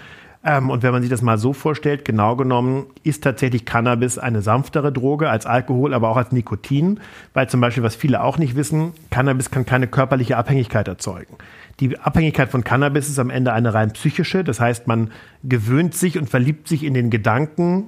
Ähm, 0.48 0.70
und 0.70 0.82
wenn 0.82 0.94
man 0.94 1.02
sich 1.02 1.12
das 1.12 1.22
mal 1.22 1.38
so 1.38 1.52
vorstellt, 1.52 2.06
genau 2.06 2.38
genommen 2.38 2.86
ist 3.04 3.22
tatsächlich 3.24 3.66
Cannabis 3.66 4.18
eine 4.18 4.42
sanftere 4.42 4.94
Droge 4.94 5.30
als 5.30 5.46
Alkohol, 5.46 5.94
aber 5.94 6.10
auch 6.10 6.16
als 6.16 6.32
Nikotin, 6.32 7.02
weil 7.34 7.50
zum 7.50 7.60
Beispiel, 7.60 7.84
was 7.84 7.98
viele 7.98 8.24
auch 8.24 8.38
nicht 8.38 8.56
wissen, 8.56 8.94
Cannabis 9.12 9.52
kann 9.52 9.66
keine 9.66 9.88
körperliche 9.88 10.38
Abhängigkeit 10.38 10.88
erzeugen. 10.88 11.36
Die 11.82 12.00
Abhängigkeit 12.00 12.50
von 12.50 12.64
Cannabis 12.64 13.10
ist 13.10 13.20
am 13.20 13.30
Ende 13.30 13.52
eine 13.52 13.74
rein 13.74 13.92
psychische, 13.92 14.46
das 14.46 14.62
heißt, 14.62 14.88
man 14.88 15.12
gewöhnt 15.44 15.94
sich 15.94 16.18
und 16.18 16.30
verliebt 16.30 16.70
sich 16.70 16.86
in 16.86 16.94
den 16.94 17.10
Gedanken, 17.10 17.88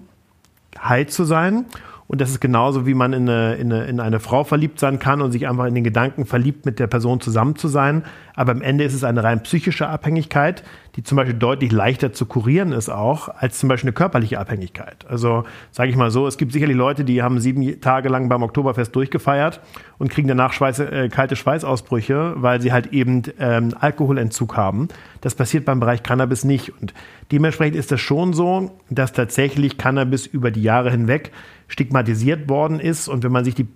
high 0.77 1.07
zu 1.07 1.23
sein 1.23 1.65
und 2.09 2.19
das 2.21 2.31
ist 2.31 2.39
genauso, 2.39 2.87
wie 2.87 2.95
man 2.95 3.13
in 3.13 3.29
eine, 3.29 3.53
in, 3.53 3.71
eine, 3.71 3.85
in 3.85 3.99
eine 3.99 4.19
Frau 4.19 4.43
verliebt 4.43 4.79
sein 4.79 4.97
kann 4.97 5.21
und 5.21 5.31
sich 5.31 5.47
einfach 5.47 5.65
in 5.65 5.75
den 5.75 5.83
Gedanken 5.83 6.25
verliebt, 6.25 6.65
mit 6.65 6.79
der 6.79 6.87
Person 6.87 7.21
zusammen 7.21 7.55
zu 7.55 7.67
sein. 7.67 8.03
Aber 8.33 8.51
am 8.51 8.63
Ende 8.63 8.83
ist 8.83 8.95
es 8.95 9.03
eine 9.03 9.23
rein 9.23 9.43
psychische 9.43 9.87
Abhängigkeit, 9.87 10.63
die 10.95 11.03
zum 11.03 11.17
Beispiel 11.17 11.37
deutlich 11.37 11.71
leichter 11.71 12.11
zu 12.11 12.25
kurieren 12.25 12.71
ist 12.71 12.89
auch, 12.89 13.29
als 13.29 13.59
zum 13.59 13.69
Beispiel 13.69 13.89
eine 13.89 13.93
körperliche 13.93 14.39
Abhängigkeit. 14.39 15.05
Also 15.07 15.43
sage 15.69 15.91
ich 15.91 15.95
mal 15.95 16.09
so, 16.09 16.25
es 16.25 16.37
gibt 16.39 16.51
sicherlich 16.51 16.75
Leute, 16.75 17.03
die 17.03 17.21
haben 17.21 17.39
sieben 17.39 17.79
Tage 17.79 18.09
lang 18.09 18.27
beim 18.27 18.41
Oktoberfest 18.41 18.95
durchgefeiert 18.95 19.61
und 19.99 20.09
kriegen 20.09 20.27
danach 20.27 20.51
Schweiß, 20.51 20.79
äh, 20.79 21.09
kalte 21.09 21.35
Schweißausbrüche, 21.35 22.33
weil 22.37 22.59
sie 22.59 22.73
halt 22.73 22.87
eben 22.87 23.21
ähm, 23.37 23.75
Alkoholentzug 23.79 24.57
haben. 24.57 24.87
Das 25.21 25.35
passiert 25.35 25.63
beim 25.63 25.79
Bereich 25.79 26.01
Cannabis 26.01 26.43
nicht. 26.43 26.73
Und 26.81 26.95
dementsprechend 27.31 27.75
ist 27.75 27.91
es 27.91 28.01
schon 28.01 28.33
so, 28.33 28.79
dass 28.89 29.13
tatsächlich 29.13 29.77
Cannabis 29.77 30.25
über 30.25 30.49
die 30.49 30.63
Jahre 30.63 30.89
hinweg 30.89 31.31
stigmatisiert 31.69 32.49
worden 32.49 32.79
ist. 32.79 33.07
Und 33.07 33.23
wenn 33.23 33.31
man 33.31 33.45
sich 33.45 33.55
die 33.55 33.67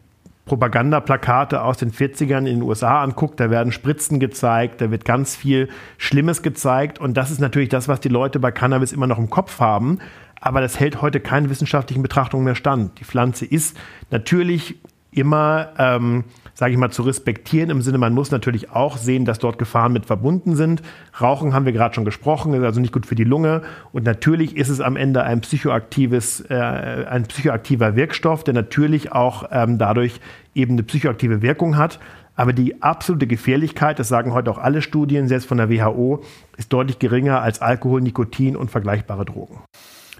Propagandaplakate 0.45 1.61
aus 1.61 1.77
den 1.77 1.91
40ern 1.91 2.39
in 2.39 2.45
den 2.45 2.61
USA 2.63 3.01
anguckt, 3.01 3.39
da 3.39 3.49
werden 3.49 3.71
Spritzen 3.71 4.19
gezeigt, 4.19 4.81
da 4.81 4.91
wird 4.91 5.05
ganz 5.05 5.37
viel 5.37 5.69
Schlimmes 5.97 6.41
gezeigt. 6.41 6.99
Und 6.99 7.15
das 7.15 7.31
ist 7.31 7.39
natürlich 7.39 7.69
das, 7.69 7.87
was 7.87 8.01
die 8.01 8.09
Leute 8.09 8.39
bei 8.39 8.51
Cannabis 8.51 8.91
immer 8.91 9.07
noch 9.07 9.19
im 9.19 9.29
Kopf 9.29 9.61
haben. 9.61 9.99
Aber 10.41 10.59
das 10.59 10.77
hält 10.77 11.01
heute 11.01 11.21
keinen 11.21 11.49
wissenschaftlichen 11.49 12.03
Betrachtungen 12.03 12.43
mehr 12.43 12.55
stand. 12.55 12.99
Die 12.99 13.05
Pflanze 13.05 13.45
ist 13.45 13.77
natürlich 14.11 14.75
immer 15.15 15.69
ähm, 15.77 16.25
sage 16.53 16.71
ich 16.71 16.77
mal, 16.77 16.91
zu 16.91 17.01
respektieren. 17.01 17.69
Im 17.69 17.81
Sinne, 17.81 17.97
man 17.97 18.13
muss 18.13 18.31
natürlich 18.31 18.71
auch 18.71 18.97
sehen, 18.97 19.25
dass 19.25 19.39
dort 19.39 19.57
Gefahren 19.57 19.91
mit 19.93 20.05
verbunden 20.05 20.55
sind. 20.55 20.81
Rauchen 21.19 21.53
haben 21.53 21.65
wir 21.65 21.73
gerade 21.73 21.95
schon 21.95 22.05
gesprochen, 22.05 22.53
ist 22.53 22.63
also 22.63 22.79
nicht 22.79 22.93
gut 22.93 23.05
für 23.05 23.15
die 23.15 23.23
Lunge. 23.23 23.63
Und 23.91 24.05
natürlich 24.05 24.55
ist 24.55 24.69
es 24.69 24.79
am 24.79 24.95
Ende 24.95 25.23
ein 25.23 25.41
psychoaktives, 25.41 26.41
äh, 26.49 26.55
ein 26.55 27.23
psychoaktiver 27.23 27.95
Wirkstoff, 27.95 28.43
der 28.43 28.53
natürlich 28.53 29.11
auch 29.11 29.49
ähm, 29.51 29.77
dadurch 29.77 30.19
eben 30.53 30.73
eine 30.73 30.83
psychoaktive 30.83 31.41
Wirkung 31.41 31.77
hat. 31.77 31.99
Aber 32.35 32.53
die 32.53 32.81
absolute 32.81 33.27
Gefährlichkeit, 33.27 33.99
das 33.99 34.07
sagen 34.07 34.33
heute 34.33 34.49
auch 34.49 34.57
alle 34.57 34.81
Studien, 34.81 35.27
selbst 35.27 35.47
von 35.47 35.57
der 35.57 35.69
WHO, 35.69 36.23
ist 36.57 36.73
deutlich 36.73 36.97
geringer 36.97 37.41
als 37.41 37.61
Alkohol, 37.61 38.01
Nikotin 38.01 38.55
und 38.55 38.71
vergleichbare 38.71 39.25
Drogen. 39.25 39.59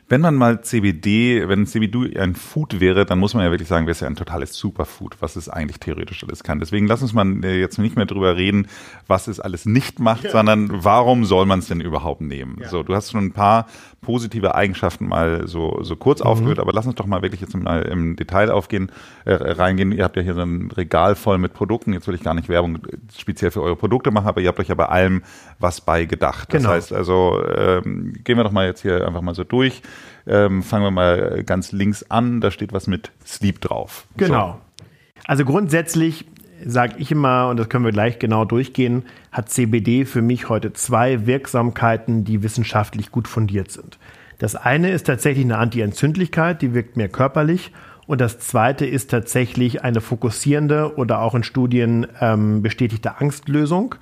Wenn 0.10 0.22
man 0.22 0.36
mal 0.36 0.62
CBD, 0.62 1.48
wenn 1.48 1.66
CBD 1.66 2.20
ein 2.20 2.36
Food 2.36 2.80
wäre, 2.80 3.06
dann 3.06 3.20
muss 3.20 3.34
man 3.34 3.44
ja 3.44 3.52
wirklich 3.52 3.70
sagen, 3.70 3.86
wäre 3.86 3.94
es 3.94 4.02
ja 4.02 4.08
ein 4.08 4.16
totales 4.16 4.56
Superfood, 4.56 5.18
was 5.22 5.36
es 5.36 5.50
eigentlich 5.50 5.80
theoretisch 5.80 6.24
alles 6.24 6.44
kann. 6.44 6.60
Deswegen 6.60 6.88
lass 6.88 7.02
uns 7.02 7.14
mal 7.14 7.44
äh, 7.44 7.60
jetzt 7.60 7.80
nicht 7.80 7.96
mehr 7.96 8.06
drüber 8.06 8.36
reden, 8.36 8.68
was 9.08 9.28
es 9.28 9.40
alles 9.40 9.66
nicht 9.66 10.00
macht, 10.00 10.26
ja. 10.26 10.32
sondern 10.32 10.84
warum 10.84 11.26
soll 11.26 11.46
man 11.46 11.60
es 11.60 11.68
denn 11.68 11.82
überhaupt 11.82 12.22
nehmen? 12.22 12.58
Ja. 12.62 12.70
So, 12.70 12.84
du 12.84 12.94
hast 12.94 13.12
schon 13.12 13.26
ein 13.26 13.32
paar 13.32 13.68
positive 14.04 14.54
Eigenschaften 14.54 15.08
mal 15.08 15.48
so, 15.48 15.80
so 15.82 15.96
kurz 15.96 16.20
mhm. 16.20 16.28
aufgehört, 16.28 16.60
aber 16.60 16.72
lass 16.74 16.86
uns 16.86 16.96
doch 16.96 17.08
mal 17.08 17.24
wirklich 17.24 17.42
jetzt 17.42 17.58
mal 17.58 17.82
im 17.82 18.16
Detail 18.16 18.52
aufgehen, 18.52 18.92
äh, 19.26 19.34
reingehen. 19.34 19.92
Ihr 19.92 20.04
habt 20.04 20.16
ja 20.16 20.22
hier 20.22 20.36
so 20.36 20.42
ein 20.42 20.70
Regal 20.72 21.16
voll 21.16 21.40
mit 21.40 21.54
Produkten. 21.54 21.94
Jetzt 21.94 22.08
will 22.08 22.16
ich 22.16 22.22
gar 22.22 22.36
nicht 22.36 22.50
Werbung 22.50 22.80
speziell 23.18 23.50
für 23.50 23.62
eure 23.62 23.76
Produkte 23.76 24.12
machen, 24.12 24.28
aber 24.28 24.42
ihr 24.42 24.50
habt 24.50 24.60
euch 24.60 24.68
ja 24.68 24.76
bei 24.76 24.86
allem 24.86 25.24
was 25.58 25.82
bei 25.82 26.06
gedacht. 26.06 26.54
Das 26.54 26.62
genau. 26.62 26.74
heißt 26.74 26.94
also, 26.94 27.42
ähm, 27.56 28.14
gehen 28.24 28.38
wir 28.38 28.44
doch 28.44 28.52
mal 28.52 28.68
jetzt 28.68 28.82
hier 28.82 29.08
einfach 29.08 29.22
mal 29.22 29.34
so 29.34 29.44
durch. 29.44 29.82
Ähm, 30.28 30.62
fangen 30.64 30.86
wir 30.86 30.92
mal 30.92 31.44
ganz 31.44 31.72
links 31.72 32.04
an, 32.10 32.40
da 32.40 32.52
steht 32.52 32.72
was 32.72 32.88
mit 32.88 33.12
Sleep 33.26 33.60
drauf. 33.60 34.06
Genau. 34.18 34.60
So. 34.78 34.86
Also 35.26 35.46
grundsätzlich 35.46 36.26
sage 36.66 36.96
ich 36.98 37.12
immer, 37.12 37.50
und 37.50 37.58
das 37.58 37.70
können 37.70 37.86
wir 37.86 37.92
gleich 37.92 38.20
genau 38.20 38.46
durchgehen, 38.46 39.04
hat 39.32 39.50
CBD 39.50 40.06
für 40.06 40.22
mich 40.22 40.50
heute 40.50 40.74
zwei 40.74 41.26
Wirksamkeiten, 41.26 42.24
die 42.24 42.44
wissenschaftlich 42.44 43.12
gut 43.12 43.28
fundiert 43.28 43.72
sind. 43.72 43.98
Das 44.40 44.56
eine 44.56 44.92
ist 44.92 45.08
tatsächlich 45.08 45.46
eine 45.46 45.58
Antientzündlichkeit, 45.58 46.62
die 46.62 46.74
wirkt 46.74 46.98
mehr 46.98 47.10
körperlich. 47.10 47.72
Und 48.06 48.20
das 48.20 48.40
zweite 48.40 48.86
ist 48.86 49.10
tatsächlich 49.10 49.84
eine 49.84 50.02
fokussierende 50.02 50.98
oder 50.98 51.22
auch 51.22 51.36
in 51.36 51.44
Studien 51.44 52.08
ähm, 52.20 52.62
bestätigte 52.62 53.22
Angstlösung. 53.22 53.96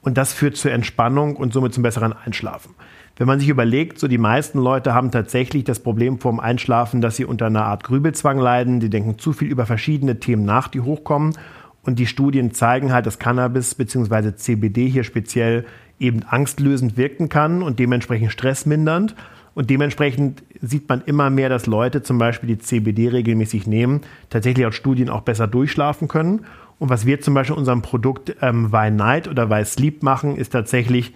Und 0.00 0.18
das 0.18 0.32
führt 0.32 0.56
zur 0.56 0.72
Entspannung 0.72 1.36
und 1.36 1.52
somit 1.52 1.72
zum 1.72 1.82
besseren 1.82 2.12
Einschlafen. 2.12 2.74
Wenn 3.16 3.28
man 3.28 3.38
sich 3.38 3.48
überlegt, 3.48 4.00
so 4.00 4.08
die 4.08 4.18
meisten 4.18 4.58
Leute 4.58 4.92
haben 4.92 5.12
tatsächlich 5.12 5.62
das 5.62 5.78
Problem 5.78 6.18
vorm 6.18 6.40
Einschlafen, 6.40 7.00
dass 7.00 7.14
sie 7.16 7.24
unter 7.24 7.46
einer 7.46 7.64
Art 7.64 7.84
Grübelzwang 7.84 8.38
leiden. 8.38 8.80
Die 8.80 8.90
denken 8.90 9.18
zu 9.18 9.32
viel 9.32 9.48
über 9.48 9.66
verschiedene 9.66 10.18
Themen 10.18 10.44
nach, 10.44 10.66
die 10.66 10.80
hochkommen. 10.80 11.34
Und 11.84 11.98
die 11.98 12.06
Studien 12.06 12.52
zeigen 12.52 12.92
halt, 12.92 13.06
dass 13.06 13.18
Cannabis 13.18 13.74
bzw. 13.74 14.34
CBD 14.34 14.88
hier 14.88 15.04
speziell 15.04 15.66
eben 15.98 16.22
angstlösend 16.24 16.96
wirken 16.96 17.28
kann 17.28 17.62
und 17.62 17.78
dementsprechend 17.78 18.32
stressmindernd. 18.32 19.14
Und 19.54 19.70
dementsprechend 19.70 20.42
sieht 20.60 20.88
man 20.88 21.02
immer 21.06 21.30
mehr, 21.30 21.48
dass 21.48 21.66
Leute 21.66 22.02
zum 22.02 22.18
Beispiel 22.18 22.48
die 22.48 22.58
CBD 22.58 23.08
regelmäßig 23.08 23.66
nehmen, 23.66 24.00
tatsächlich 24.28 24.66
aus 24.66 24.74
Studien 24.74 25.08
auch 25.08 25.20
besser 25.20 25.46
durchschlafen 25.46 26.08
können. 26.08 26.44
Und 26.80 26.88
was 26.88 27.06
wir 27.06 27.20
zum 27.20 27.34
Beispiel 27.34 27.56
unserem 27.56 27.82
Produkt 27.82 28.34
ähm, 28.42 28.72
Why 28.72 28.90
Night 28.90 29.28
oder 29.28 29.48
Why 29.50 29.64
Sleep 29.64 30.02
machen, 30.02 30.36
ist 30.36 30.50
tatsächlich, 30.50 31.12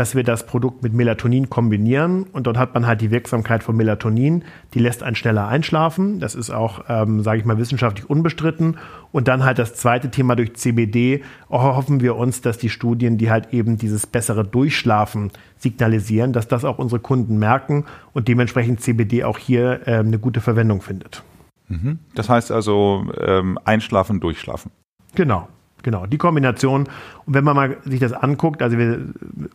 dass 0.00 0.14
wir 0.14 0.24
das 0.24 0.46
Produkt 0.46 0.82
mit 0.82 0.94
Melatonin 0.94 1.50
kombinieren 1.50 2.22
und 2.32 2.46
dort 2.46 2.56
hat 2.56 2.72
man 2.72 2.86
halt 2.86 3.02
die 3.02 3.10
Wirksamkeit 3.10 3.62
von 3.62 3.76
Melatonin, 3.76 4.44
die 4.72 4.78
lässt 4.78 5.02
einen 5.02 5.14
schneller 5.14 5.46
einschlafen. 5.46 6.20
Das 6.20 6.34
ist 6.34 6.48
auch, 6.48 6.84
ähm, 6.88 7.22
sage 7.22 7.40
ich 7.40 7.44
mal, 7.44 7.58
wissenschaftlich 7.58 8.08
unbestritten. 8.08 8.78
Und 9.12 9.28
dann 9.28 9.44
halt 9.44 9.58
das 9.58 9.74
zweite 9.74 10.10
Thema 10.10 10.36
durch 10.36 10.54
CBD 10.54 11.22
hoffen 11.50 12.00
wir 12.00 12.16
uns, 12.16 12.40
dass 12.40 12.56
die 12.56 12.70
Studien, 12.70 13.18
die 13.18 13.30
halt 13.30 13.52
eben 13.52 13.76
dieses 13.76 14.06
bessere 14.06 14.42
Durchschlafen 14.42 15.32
signalisieren, 15.58 16.32
dass 16.32 16.48
das 16.48 16.64
auch 16.64 16.78
unsere 16.78 17.02
Kunden 17.02 17.38
merken 17.38 17.84
und 18.14 18.26
dementsprechend 18.26 18.80
CBD 18.80 19.24
auch 19.24 19.36
hier 19.36 19.82
ähm, 19.84 20.06
eine 20.06 20.18
gute 20.18 20.40
Verwendung 20.40 20.80
findet. 20.80 21.22
Mhm. 21.68 21.98
Das 22.14 22.30
heißt 22.30 22.50
also 22.52 23.04
ähm, 23.20 23.58
einschlafen, 23.66 24.18
durchschlafen. 24.18 24.70
Genau. 25.14 25.46
Genau, 25.82 26.06
die 26.06 26.18
Kombination. 26.18 26.82
Und 27.26 27.34
wenn 27.34 27.44
man 27.44 27.56
mal 27.56 27.76
sich 27.84 28.00
das 28.00 28.12
anguckt, 28.12 28.62
also 28.62 28.76
wir 28.78 29.00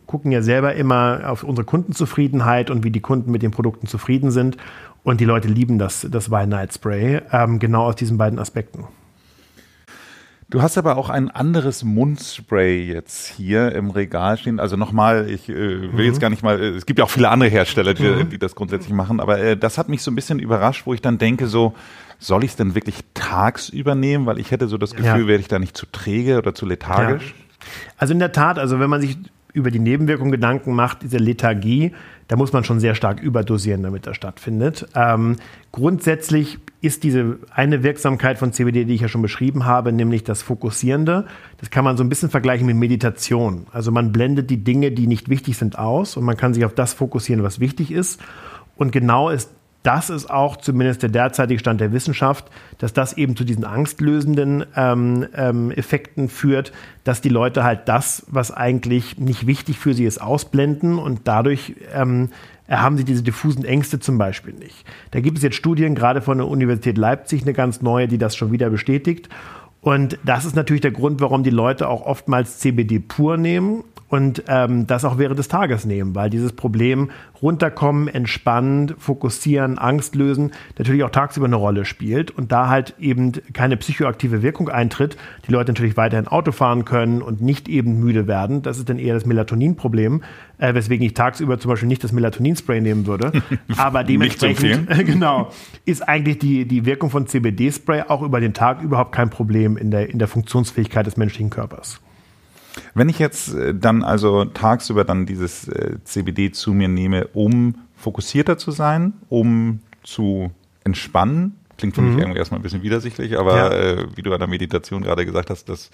gucken 0.06 0.32
ja 0.32 0.42
selber 0.42 0.74
immer 0.74 1.22
auf 1.26 1.44
unsere 1.44 1.64
Kundenzufriedenheit 1.64 2.70
und 2.70 2.84
wie 2.84 2.90
die 2.90 3.00
Kunden 3.00 3.30
mit 3.30 3.42
den 3.42 3.50
Produkten 3.50 3.86
zufrieden 3.86 4.30
sind. 4.30 4.56
Und 5.04 5.20
die 5.20 5.24
Leute 5.24 5.48
lieben 5.48 5.78
das, 5.78 6.06
das 6.10 6.30
Wine 6.30 6.48
Night 6.48 6.74
Spray, 6.74 7.20
ähm, 7.30 7.58
genau 7.58 7.84
aus 7.84 7.96
diesen 7.96 8.18
beiden 8.18 8.38
Aspekten. 8.38 8.84
Du 10.48 10.62
hast 10.62 10.78
aber 10.78 10.96
auch 10.96 11.10
ein 11.10 11.28
anderes 11.28 11.82
Mundspray 11.82 12.84
jetzt 12.86 13.26
hier 13.26 13.72
im 13.72 13.90
Regal 13.90 14.38
stehen. 14.38 14.60
Also 14.60 14.76
nochmal, 14.76 15.28
ich 15.28 15.48
äh, 15.48 15.54
will 15.54 15.90
mhm. 15.90 16.00
jetzt 16.00 16.20
gar 16.20 16.30
nicht 16.30 16.44
mal, 16.44 16.62
es 16.62 16.86
gibt 16.86 17.00
ja 17.00 17.04
auch 17.04 17.10
viele 17.10 17.30
andere 17.30 17.50
Hersteller, 17.50 17.94
die, 17.94 18.04
mhm. 18.04 18.30
die 18.30 18.38
das 18.38 18.54
grundsätzlich 18.54 18.92
machen, 18.92 19.18
aber 19.18 19.40
äh, 19.40 19.56
das 19.56 19.76
hat 19.76 19.88
mich 19.88 20.02
so 20.02 20.10
ein 20.12 20.14
bisschen 20.14 20.38
überrascht, 20.38 20.86
wo 20.86 20.94
ich 20.94 21.02
dann 21.02 21.18
denke, 21.18 21.48
so, 21.48 21.74
soll 22.20 22.44
ich 22.44 22.52
es 22.52 22.56
denn 22.56 22.76
wirklich 22.76 23.00
tagsüber 23.14 23.96
nehmen? 23.96 24.26
Weil 24.26 24.38
ich 24.38 24.52
hätte 24.52 24.68
so 24.68 24.78
das 24.78 24.94
Gefühl, 24.94 25.22
ja. 25.22 25.26
werde 25.26 25.40
ich 25.40 25.48
da 25.48 25.58
nicht 25.58 25.76
zu 25.76 25.86
träge 25.90 26.38
oder 26.38 26.54
zu 26.54 26.64
lethargisch? 26.64 27.34
Ja. 27.36 27.66
Also 27.98 28.12
in 28.12 28.20
der 28.20 28.30
Tat, 28.30 28.58
also 28.60 28.78
wenn 28.78 28.88
man 28.88 29.00
sich 29.00 29.18
über 29.52 29.70
die 29.70 29.78
Nebenwirkungen 29.78 30.30
Gedanken 30.30 30.74
macht, 30.74 31.02
diese 31.02 31.16
Lethargie, 31.16 31.92
da 32.28 32.36
muss 32.36 32.52
man 32.52 32.62
schon 32.62 32.78
sehr 32.78 32.94
stark 32.94 33.20
überdosieren, 33.20 33.82
damit 33.82 34.06
das 34.06 34.14
stattfindet. 34.14 34.86
Ähm, 34.94 35.36
grundsätzlich 35.72 36.58
ist 36.86 37.02
diese 37.02 37.38
eine 37.50 37.82
Wirksamkeit 37.82 38.38
von 38.38 38.52
CBD, 38.52 38.84
die 38.84 38.94
ich 38.94 39.00
ja 39.00 39.08
schon 39.08 39.22
beschrieben 39.22 39.66
habe, 39.66 39.92
nämlich 39.92 40.24
das 40.24 40.42
Fokussierende. 40.42 41.26
Das 41.58 41.70
kann 41.70 41.84
man 41.84 41.96
so 41.96 42.04
ein 42.04 42.08
bisschen 42.08 42.30
vergleichen 42.30 42.66
mit 42.66 42.76
Meditation. 42.76 43.66
Also 43.72 43.92
man 43.92 44.12
blendet 44.12 44.48
die 44.48 44.64
Dinge, 44.64 44.92
die 44.92 45.06
nicht 45.06 45.28
wichtig 45.28 45.56
sind, 45.58 45.78
aus 45.78 46.16
und 46.16 46.24
man 46.24 46.36
kann 46.36 46.54
sich 46.54 46.64
auf 46.64 46.74
das 46.74 46.94
fokussieren, 46.94 47.42
was 47.42 47.60
wichtig 47.60 47.90
ist. 47.90 48.20
Und 48.76 48.92
genau 48.92 49.30
ist 49.30 49.50
das 49.86 50.10
ist 50.10 50.28
auch 50.28 50.56
zumindest 50.56 51.04
der 51.04 51.10
derzeitige 51.10 51.60
Stand 51.60 51.80
der 51.80 51.92
Wissenschaft, 51.92 52.50
dass 52.78 52.92
das 52.92 53.12
eben 53.12 53.36
zu 53.36 53.44
diesen 53.44 53.64
angstlösenden 53.64 54.66
ähm, 54.74 55.28
ähm, 55.32 55.70
Effekten 55.70 56.28
führt, 56.28 56.72
dass 57.04 57.20
die 57.20 57.28
Leute 57.28 57.62
halt 57.62 57.82
das, 57.86 58.26
was 58.26 58.50
eigentlich 58.50 59.18
nicht 59.18 59.46
wichtig 59.46 59.78
für 59.78 59.94
sie 59.94 60.04
ist, 60.04 60.20
ausblenden 60.20 60.98
und 60.98 61.20
dadurch 61.28 61.76
ähm, 61.94 62.30
haben 62.68 62.96
sie 62.96 63.04
diese 63.04 63.22
diffusen 63.22 63.64
Ängste 63.64 64.00
zum 64.00 64.18
Beispiel 64.18 64.54
nicht. 64.54 64.84
Da 65.12 65.20
gibt 65.20 65.38
es 65.38 65.44
jetzt 65.44 65.56
Studien, 65.56 65.94
gerade 65.94 66.20
von 66.20 66.38
der 66.38 66.48
Universität 66.48 66.98
Leipzig, 66.98 67.42
eine 67.42 67.52
ganz 67.52 67.82
neue, 67.82 68.08
die 68.08 68.18
das 68.18 68.36
schon 68.36 68.52
wieder 68.52 68.70
bestätigt. 68.70 69.28
Und 69.80 70.18
das 70.24 70.44
ist 70.44 70.56
natürlich 70.56 70.80
der 70.82 70.90
Grund, 70.90 71.20
warum 71.20 71.44
die 71.44 71.50
Leute 71.50 71.88
auch 71.88 72.04
oftmals 72.04 72.58
CBD 72.58 72.98
pur 72.98 73.36
nehmen 73.36 73.84
und 74.08 74.44
ähm, 74.48 74.86
das 74.86 75.04
auch 75.04 75.18
während 75.18 75.38
des 75.38 75.48
Tages 75.48 75.84
nehmen, 75.84 76.14
weil 76.14 76.30
dieses 76.30 76.52
Problem 76.52 77.10
runterkommen, 77.42 78.08
entspannen, 78.08 78.94
fokussieren, 78.98 79.78
Angst 79.78 80.14
lösen 80.14 80.52
natürlich 80.78 81.02
auch 81.02 81.10
tagsüber 81.10 81.46
eine 81.46 81.56
Rolle 81.56 81.84
spielt 81.84 82.30
und 82.30 82.52
da 82.52 82.68
halt 82.68 82.94
eben 83.00 83.32
keine 83.52 83.76
psychoaktive 83.76 84.42
Wirkung 84.42 84.68
eintritt, 84.68 85.16
die 85.46 85.52
Leute 85.52 85.72
natürlich 85.72 85.96
weiterhin 85.96 86.28
Auto 86.28 86.52
fahren 86.52 86.84
können 86.84 87.20
und 87.20 87.40
nicht 87.40 87.68
eben 87.68 87.98
müde 87.98 88.26
werden. 88.26 88.62
Das 88.62 88.78
ist 88.78 88.88
dann 88.88 88.98
eher 88.98 89.14
das 89.14 89.26
Melatonin-Problem, 89.26 90.22
äh, 90.58 90.74
weswegen 90.74 91.04
ich 91.04 91.14
tagsüber 91.14 91.58
zum 91.58 91.70
Beispiel 91.70 91.88
nicht 91.88 92.04
das 92.04 92.12
Melatonin-Spray 92.12 92.80
nehmen 92.80 93.06
würde. 93.06 93.32
Aber 93.76 94.04
dementsprechend, 94.04 94.88
genau, 95.06 95.50
ist 95.84 96.08
eigentlich 96.08 96.38
die, 96.38 96.66
die 96.66 96.86
Wirkung 96.86 97.10
von 97.10 97.26
CBD-Spray 97.26 98.02
auch 98.08 98.22
über 98.22 98.40
den 98.40 98.54
Tag 98.54 98.82
überhaupt 98.82 99.12
kein 99.12 99.30
Problem 99.30 99.76
in 99.76 99.90
der, 99.90 100.08
in 100.10 100.18
der 100.18 100.28
Funktionsfähigkeit 100.28 101.06
des 101.06 101.16
menschlichen 101.16 101.50
Körpers. 101.50 102.00
Wenn 102.94 103.08
ich 103.08 103.18
jetzt 103.18 103.54
äh, 103.54 103.74
dann 103.74 104.02
also 104.02 104.44
tagsüber 104.44 105.04
dann 105.04 105.26
dieses 105.26 105.68
äh, 105.68 105.96
CBD 106.04 106.52
zu 106.52 106.72
mir 106.72 106.88
nehme, 106.88 107.28
um 107.28 107.76
fokussierter 107.96 108.58
zu 108.58 108.70
sein, 108.70 109.14
um 109.28 109.80
zu 110.02 110.50
entspannen, 110.84 111.56
klingt 111.78 111.94
für 111.94 112.02
mhm. 112.02 112.14
mich 112.14 112.18
irgendwie 112.18 112.38
erstmal 112.38 112.60
ein 112.60 112.62
bisschen 112.62 112.82
widersichtlich, 112.82 113.38
aber 113.38 113.56
ja. 113.56 113.70
äh, 113.72 114.06
wie 114.14 114.22
du 114.22 114.32
an 114.32 114.38
der 114.38 114.48
Meditation 114.48 115.02
gerade 115.02 115.26
gesagt 115.26 115.50
hast, 115.50 115.68
das 115.68 115.90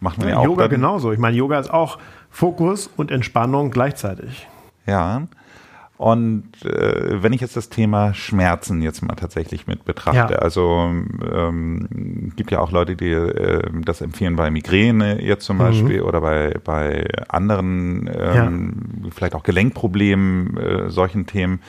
macht 0.00 0.18
man 0.18 0.28
ja, 0.28 0.34
ja 0.34 0.40
auch. 0.40 0.44
Yoga 0.44 0.62
dann. 0.62 0.70
genauso. 0.70 1.12
Ich 1.12 1.18
meine, 1.18 1.36
Yoga 1.36 1.58
ist 1.58 1.72
auch 1.72 1.98
Fokus 2.30 2.90
und 2.96 3.10
Entspannung 3.10 3.70
gleichzeitig. 3.70 4.46
Ja. 4.86 5.26
Und 6.00 6.64
äh, 6.64 7.22
wenn 7.22 7.34
ich 7.34 7.42
jetzt 7.42 7.58
das 7.58 7.68
Thema 7.68 8.14
Schmerzen 8.14 8.80
jetzt 8.80 9.02
mal 9.02 9.16
tatsächlich 9.16 9.66
mit 9.66 9.84
betrachte, 9.84 10.32
ja. 10.32 10.38
also 10.38 10.90
ähm, 11.30 12.32
gibt 12.36 12.50
ja 12.50 12.60
auch 12.60 12.72
Leute, 12.72 12.96
die 12.96 13.10
äh, 13.10 13.68
das 13.84 14.00
empfehlen 14.00 14.34
bei 14.34 14.50
Migräne 14.50 15.22
jetzt 15.22 15.44
zum 15.44 15.58
mhm. 15.58 15.60
Beispiel 15.60 16.00
oder 16.00 16.22
bei, 16.22 16.54
bei 16.64 17.06
anderen, 17.28 18.08
ähm, 18.14 19.02
ja. 19.04 19.10
vielleicht 19.10 19.34
auch 19.34 19.42
Gelenkproblemen, 19.42 20.56
äh, 20.56 20.88
solchen 20.88 21.26
Themen. 21.26 21.60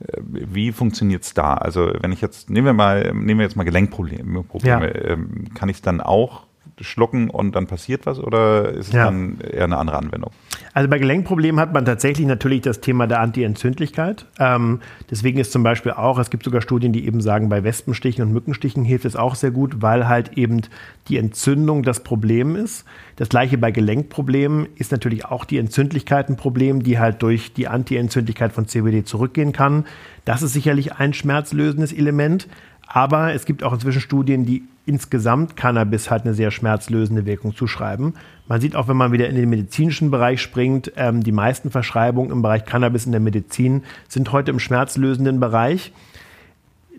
Äh, 0.00 0.22
wie 0.24 0.72
funktioniert's 0.72 1.32
da? 1.34 1.54
Also 1.54 1.92
wenn 2.00 2.10
ich 2.10 2.20
jetzt, 2.20 2.50
nehmen 2.50 2.66
wir 2.66 2.72
mal, 2.72 3.12
nehmen 3.14 3.38
wir 3.38 3.44
jetzt 3.44 3.54
mal 3.54 3.62
Gelenkprobleme, 3.62 4.42
Probleme, 4.42 4.88
ja. 4.88 5.12
ähm, 5.12 5.54
kann 5.54 5.68
ich 5.68 5.76
es 5.76 5.82
dann 5.82 6.00
auch 6.00 6.47
schlucken 6.80 7.30
und 7.30 7.54
dann 7.54 7.66
passiert 7.66 8.06
was 8.06 8.18
oder 8.18 8.70
ist 8.70 8.88
es 8.88 8.92
ja. 8.92 9.04
dann 9.06 9.38
eher 9.40 9.64
eine 9.64 9.76
andere 9.76 9.98
Anwendung? 9.98 10.30
Also 10.74 10.88
bei 10.88 10.98
Gelenkproblemen 10.98 11.60
hat 11.60 11.72
man 11.72 11.84
tatsächlich 11.84 12.26
natürlich 12.26 12.60
das 12.60 12.80
Thema 12.80 13.06
der 13.06 13.20
Anti-Entzündlichkeit. 13.20 14.26
Ähm, 14.38 14.80
deswegen 15.10 15.38
ist 15.38 15.52
zum 15.52 15.62
Beispiel 15.62 15.92
auch, 15.92 16.18
es 16.18 16.30
gibt 16.30 16.44
sogar 16.44 16.62
Studien, 16.62 16.92
die 16.92 17.06
eben 17.06 17.20
sagen, 17.20 17.48
bei 17.48 17.64
Wespenstichen 17.64 18.22
und 18.22 18.32
Mückenstichen 18.32 18.84
hilft 18.84 19.04
es 19.04 19.16
auch 19.16 19.34
sehr 19.34 19.50
gut, 19.50 19.82
weil 19.82 20.08
halt 20.08 20.36
eben 20.36 20.62
die 21.08 21.16
Entzündung 21.16 21.82
das 21.82 22.04
Problem 22.04 22.54
ist. 22.54 22.84
Das 23.16 23.28
gleiche 23.28 23.58
bei 23.58 23.70
Gelenkproblemen 23.70 24.68
ist 24.76 24.92
natürlich 24.92 25.24
auch 25.24 25.44
die 25.44 25.58
Entzündlichkeit 25.58 26.28
ein 26.28 26.36
Problem, 26.36 26.82
die 26.82 26.98
halt 26.98 27.22
durch 27.22 27.52
die 27.52 27.66
Anti-Entzündlichkeit 27.68 28.52
von 28.52 28.68
CBD 28.68 29.04
zurückgehen 29.04 29.52
kann. 29.52 29.84
Das 30.24 30.42
ist 30.42 30.52
sicherlich 30.52 30.94
ein 30.94 31.14
schmerzlösendes 31.14 31.92
Element. 31.92 32.48
Aber 32.90 33.34
es 33.34 33.44
gibt 33.44 33.62
auch 33.62 33.74
inzwischen 33.74 34.00
Studien, 34.00 34.46
die 34.46 34.64
insgesamt 34.86 35.56
Cannabis 35.56 36.10
halt 36.10 36.24
eine 36.24 36.32
sehr 36.32 36.50
schmerzlösende 36.50 37.26
Wirkung 37.26 37.54
zuschreiben. 37.54 38.14
Man 38.48 38.62
sieht 38.62 38.74
auch, 38.74 38.88
wenn 38.88 38.96
man 38.96 39.12
wieder 39.12 39.28
in 39.28 39.36
den 39.36 39.50
medizinischen 39.50 40.10
Bereich 40.10 40.40
springt, 40.40 40.92
ähm, 40.96 41.22
die 41.22 41.32
meisten 41.32 41.70
Verschreibungen 41.70 42.30
im 42.30 42.40
Bereich 42.40 42.64
Cannabis 42.64 43.04
in 43.04 43.12
der 43.12 43.20
Medizin 43.20 43.84
sind 44.08 44.32
heute 44.32 44.50
im 44.50 44.58
schmerzlösenden 44.58 45.38
Bereich. 45.38 45.92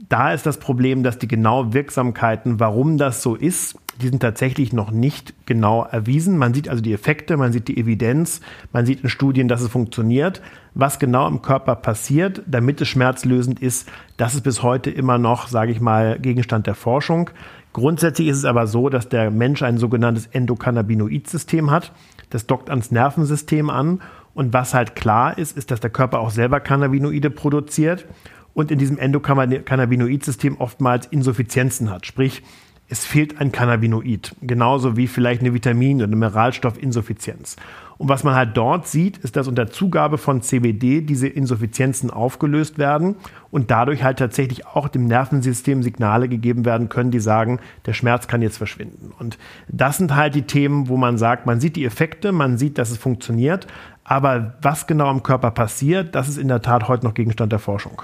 Da 0.07 0.31
ist 0.31 0.45
das 0.45 0.59
Problem, 0.59 1.01
dass 1.01 1.17
die 1.17 1.27
genauen 1.27 1.73
Wirksamkeiten, 1.73 2.59
warum 2.59 2.99
das 2.99 3.23
so 3.23 3.33
ist, 3.33 3.75
die 4.01 4.07
sind 4.07 4.21
tatsächlich 4.21 4.71
noch 4.71 4.91
nicht 4.91 5.33
genau 5.45 5.83
erwiesen. 5.83 6.37
Man 6.37 6.53
sieht 6.53 6.69
also 6.69 6.81
die 6.81 6.93
Effekte, 6.93 7.37
man 7.37 7.51
sieht 7.51 7.67
die 7.67 7.77
Evidenz, 7.77 8.41
man 8.71 8.85
sieht 8.85 9.03
in 9.03 9.09
Studien, 9.09 9.47
dass 9.47 9.61
es 9.61 9.69
funktioniert. 9.69 10.41
Was 10.73 10.99
genau 10.99 11.27
im 11.27 11.41
Körper 11.41 11.75
passiert, 11.75 12.41
damit 12.47 12.79
es 12.79 12.87
schmerzlösend 12.87 13.59
ist, 13.59 13.89
das 14.17 14.35
ist 14.35 14.41
bis 14.41 14.63
heute 14.63 14.89
immer 14.89 15.17
noch, 15.17 15.47
sage 15.47 15.71
ich 15.71 15.81
mal, 15.81 16.17
Gegenstand 16.19 16.67
der 16.67 16.75
Forschung. 16.75 17.29
Grundsätzlich 17.73 18.29
ist 18.29 18.37
es 18.37 18.45
aber 18.45 18.67
so, 18.67 18.89
dass 18.89 19.09
der 19.09 19.31
Mensch 19.31 19.61
ein 19.61 19.77
sogenanntes 19.77 20.27
Endokannabinoid-System 20.27 21.69
hat. 21.69 21.91
Das 22.29 22.47
dockt 22.47 22.69
ans 22.69 22.91
Nervensystem 22.91 23.69
an. 23.69 24.01
Und 24.33 24.53
was 24.53 24.73
halt 24.73 24.95
klar 24.95 25.37
ist, 25.37 25.57
ist, 25.57 25.71
dass 25.71 25.79
der 25.79 25.89
Körper 25.89 26.19
auch 26.19 26.29
selber 26.29 26.59
Cannabinoide 26.59 27.29
produziert 27.29 28.05
und 28.53 28.71
in 28.71 28.79
diesem 28.79 28.97
Endokannabinoid-System 28.97 30.57
oftmals 30.57 31.07
Insuffizienzen 31.07 31.89
hat. 31.91 32.05
Sprich, 32.05 32.43
es 32.89 33.05
fehlt 33.05 33.39
ein 33.39 33.51
Cannabinoid, 33.51 34.35
genauso 34.41 34.97
wie 34.97 35.07
vielleicht 35.07 35.41
eine 35.41 35.53
Vitamin- 35.53 35.97
oder 35.97 36.07
eine 36.07 36.15
Mineralstoffinsuffizienz. 36.15 37.55
Und 37.99 38.09
was 38.09 38.23
man 38.23 38.33
halt 38.33 38.55
dort 38.55 38.87
sieht, 38.87 39.17
ist, 39.17 39.35
dass 39.35 39.47
unter 39.47 39.69
Zugabe 39.69 40.17
von 40.17 40.41
CBD 40.41 41.01
diese 41.01 41.27
Insuffizienzen 41.27 42.09
aufgelöst 42.09 42.77
werden 42.77 43.15
und 43.51 43.69
dadurch 43.71 44.03
halt 44.03 44.17
tatsächlich 44.17 44.65
auch 44.65 44.87
dem 44.87 45.05
Nervensystem 45.05 45.83
Signale 45.83 46.29
gegeben 46.29 46.65
werden 46.65 46.89
können, 46.89 47.11
die 47.11 47.19
sagen, 47.19 47.59
der 47.85 47.93
Schmerz 47.93 48.27
kann 48.27 48.41
jetzt 48.41 48.57
verschwinden. 48.57 49.11
Und 49.19 49.37
das 49.67 49.97
sind 49.97 50.15
halt 50.15 50.33
die 50.33 50.43
Themen, 50.43 50.87
wo 50.87 50.97
man 50.97 51.17
sagt, 51.17 51.45
man 51.45 51.59
sieht 51.59 51.75
die 51.75 51.85
Effekte, 51.85 52.31
man 52.31 52.57
sieht, 52.57 52.77
dass 52.77 52.89
es 52.89 52.97
funktioniert, 52.97 53.67
aber 54.03 54.55
was 54.61 54.87
genau 54.87 55.11
im 55.11 55.21
Körper 55.21 55.51
passiert, 55.51 56.15
das 56.15 56.29
ist 56.29 56.37
in 56.37 56.47
der 56.47 56.61
Tat 56.61 56.87
heute 56.87 57.05
noch 57.05 57.13
Gegenstand 57.13 57.51
der 57.51 57.59
Forschung. 57.59 58.01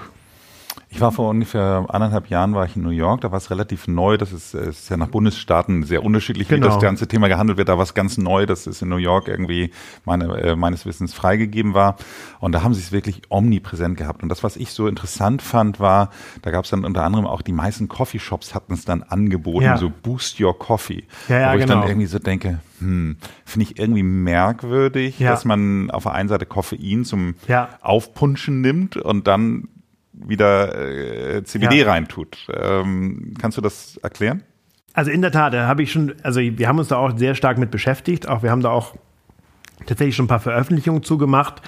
Ich 0.96 1.02
war 1.02 1.12
vor 1.12 1.28
ungefähr 1.28 1.84
anderthalb 1.90 2.30
Jahren 2.30 2.54
war 2.54 2.64
ich 2.64 2.74
in 2.74 2.80
New 2.80 2.88
York, 2.88 3.20
da 3.20 3.30
war 3.30 3.36
es 3.36 3.50
relativ 3.50 3.86
neu, 3.86 4.16
das 4.16 4.32
ist, 4.32 4.54
ist 4.54 4.88
ja 4.88 4.96
nach 4.96 5.08
Bundesstaaten 5.08 5.82
sehr 5.82 6.02
unterschiedlich, 6.02 6.48
genau. 6.48 6.68
wie 6.68 6.70
das 6.70 6.80
ganze 6.80 7.06
Thema 7.06 7.28
gehandelt 7.28 7.58
wird, 7.58 7.68
da 7.68 7.76
war 7.76 7.84
es 7.84 7.92
ganz 7.92 8.16
neu, 8.16 8.46
dass 8.46 8.66
es 8.66 8.80
in 8.80 8.88
New 8.88 8.96
York 8.96 9.28
irgendwie 9.28 9.72
meine, 10.06 10.40
äh, 10.40 10.56
meines 10.56 10.86
Wissens 10.86 11.12
freigegeben 11.12 11.74
war 11.74 11.96
und 12.40 12.52
da 12.52 12.62
haben 12.62 12.72
sie 12.72 12.80
es 12.80 12.92
wirklich 12.92 13.20
omnipräsent 13.28 13.98
gehabt 13.98 14.22
und 14.22 14.30
das, 14.30 14.42
was 14.42 14.56
ich 14.56 14.72
so 14.72 14.86
interessant 14.86 15.42
fand, 15.42 15.80
war, 15.80 16.08
da 16.40 16.50
gab 16.50 16.64
es 16.64 16.70
dann 16.70 16.82
unter 16.86 17.04
anderem 17.04 17.26
auch 17.26 17.42
die 17.42 17.52
meisten 17.52 17.88
Coffeeshops 17.88 18.54
hatten 18.54 18.72
es 18.72 18.86
dann 18.86 19.02
angeboten, 19.02 19.64
ja. 19.64 19.76
so 19.76 19.92
Boost 20.02 20.40
Your 20.40 20.58
Coffee, 20.58 21.04
ja, 21.28 21.40
ja, 21.40 21.52
wo 21.52 21.56
ich 21.56 21.66
genau. 21.66 21.80
dann 21.80 21.88
irgendwie 21.88 22.06
so 22.06 22.18
denke, 22.18 22.60
hm, 22.78 23.18
finde 23.44 23.66
ich 23.70 23.78
irgendwie 23.78 24.02
merkwürdig, 24.02 25.18
dass 25.18 25.44
man 25.44 25.90
auf 25.90 26.04
der 26.04 26.12
einen 26.12 26.30
Seite 26.30 26.46
Koffein 26.46 27.04
zum. 27.04 27.34
Aufpunschen 27.82 28.62
nimmt 28.62 28.96
und 28.96 29.26
dann 29.26 29.68
wieder 30.16 31.36
äh, 31.36 31.44
CBD 31.44 31.80
ja. 31.80 31.86
reintut. 31.86 32.38
Ähm, 32.52 33.34
kannst 33.38 33.58
du 33.58 33.62
das 33.62 33.96
erklären? 33.98 34.42
Also 34.92 35.10
in 35.10 35.20
der 35.20 35.30
Tat, 35.30 35.52
da 35.52 35.66
habe 35.66 35.82
ich 35.82 35.92
schon, 35.92 36.14
also 36.22 36.40
wir 36.40 36.68
haben 36.68 36.78
uns 36.78 36.88
da 36.88 36.96
auch 36.96 37.16
sehr 37.18 37.34
stark 37.34 37.58
mit 37.58 37.70
beschäftigt. 37.70 38.28
Auch 38.28 38.42
wir 38.42 38.50
haben 38.50 38.62
da 38.62 38.70
auch 38.70 38.94
tatsächlich 39.84 40.16
schon 40.16 40.24
ein 40.24 40.28
paar 40.28 40.40
Veröffentlichungen 40.40 41.02
zugemacht. 41.02 41.62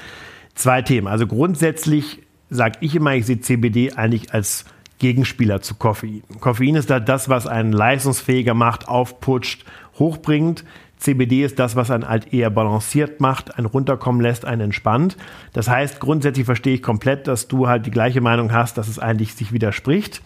Zwei 0.55 0.83
Themen. 0.83 1.07
Also 1.07 1.27
grundsätzlich 1.27 2.23
sage 2.51 2.79
ich 2.81 2.97
immer, 2.97 3.15
ich 3.15 3.27
sehe 3.27 3.41
CBD 3.41 3.93
eigentlich 3.93 4.33
als 4.33 4.65
Gegenspieler 4.99 5.61
zu 5.61 5.75
Koffein. 5.75 6.23
Koffein 6.41 6.75
ist 6.75 6.91
da 6.91 7.01
das, 7.01 7.29
was 7.29 7.47
einen 7.47 7.73
leistungsfähiger 7.73 8.55
macht, 8.55 8.89
aufputscht, 8.89 9.65
hochbringt. 9.99 10.65
CBD 10.99 11.45
ist 11.45 11.59
das, 11.59 11.77
was 11.77 11.91
einen 11.91 12.09
halt 12.09 12.33
eher 12.33 12.51
balanciert 12.51 13.21
macht, 13.21 13.57
einen 13.57 13.67
runterkommen 13.67 14.21
lässt, 14.21 14.45
einen 14.45 14.63
entspannt. 14.63 15.17
Das 15.53 15.69
heißt, 15.69 16.01
grundsätzlich 16.01 16.47
verstehe 16.47 16.75
ich 16.75 16.83
komplett, 16.83 17.27
dass 17.29 17.49
du 17.49 17.69
halt 17.69 17.87
die 17.87 17.91
gleiche 17.91 18.21
Meinung 18.21 18.53
hast, 18.53 18.79
dass 18.79 18.89
es 18.89 18.99
eigentlich 18.99 19.35
sich 19.35 19.53
widerspricht. 19.53 20.23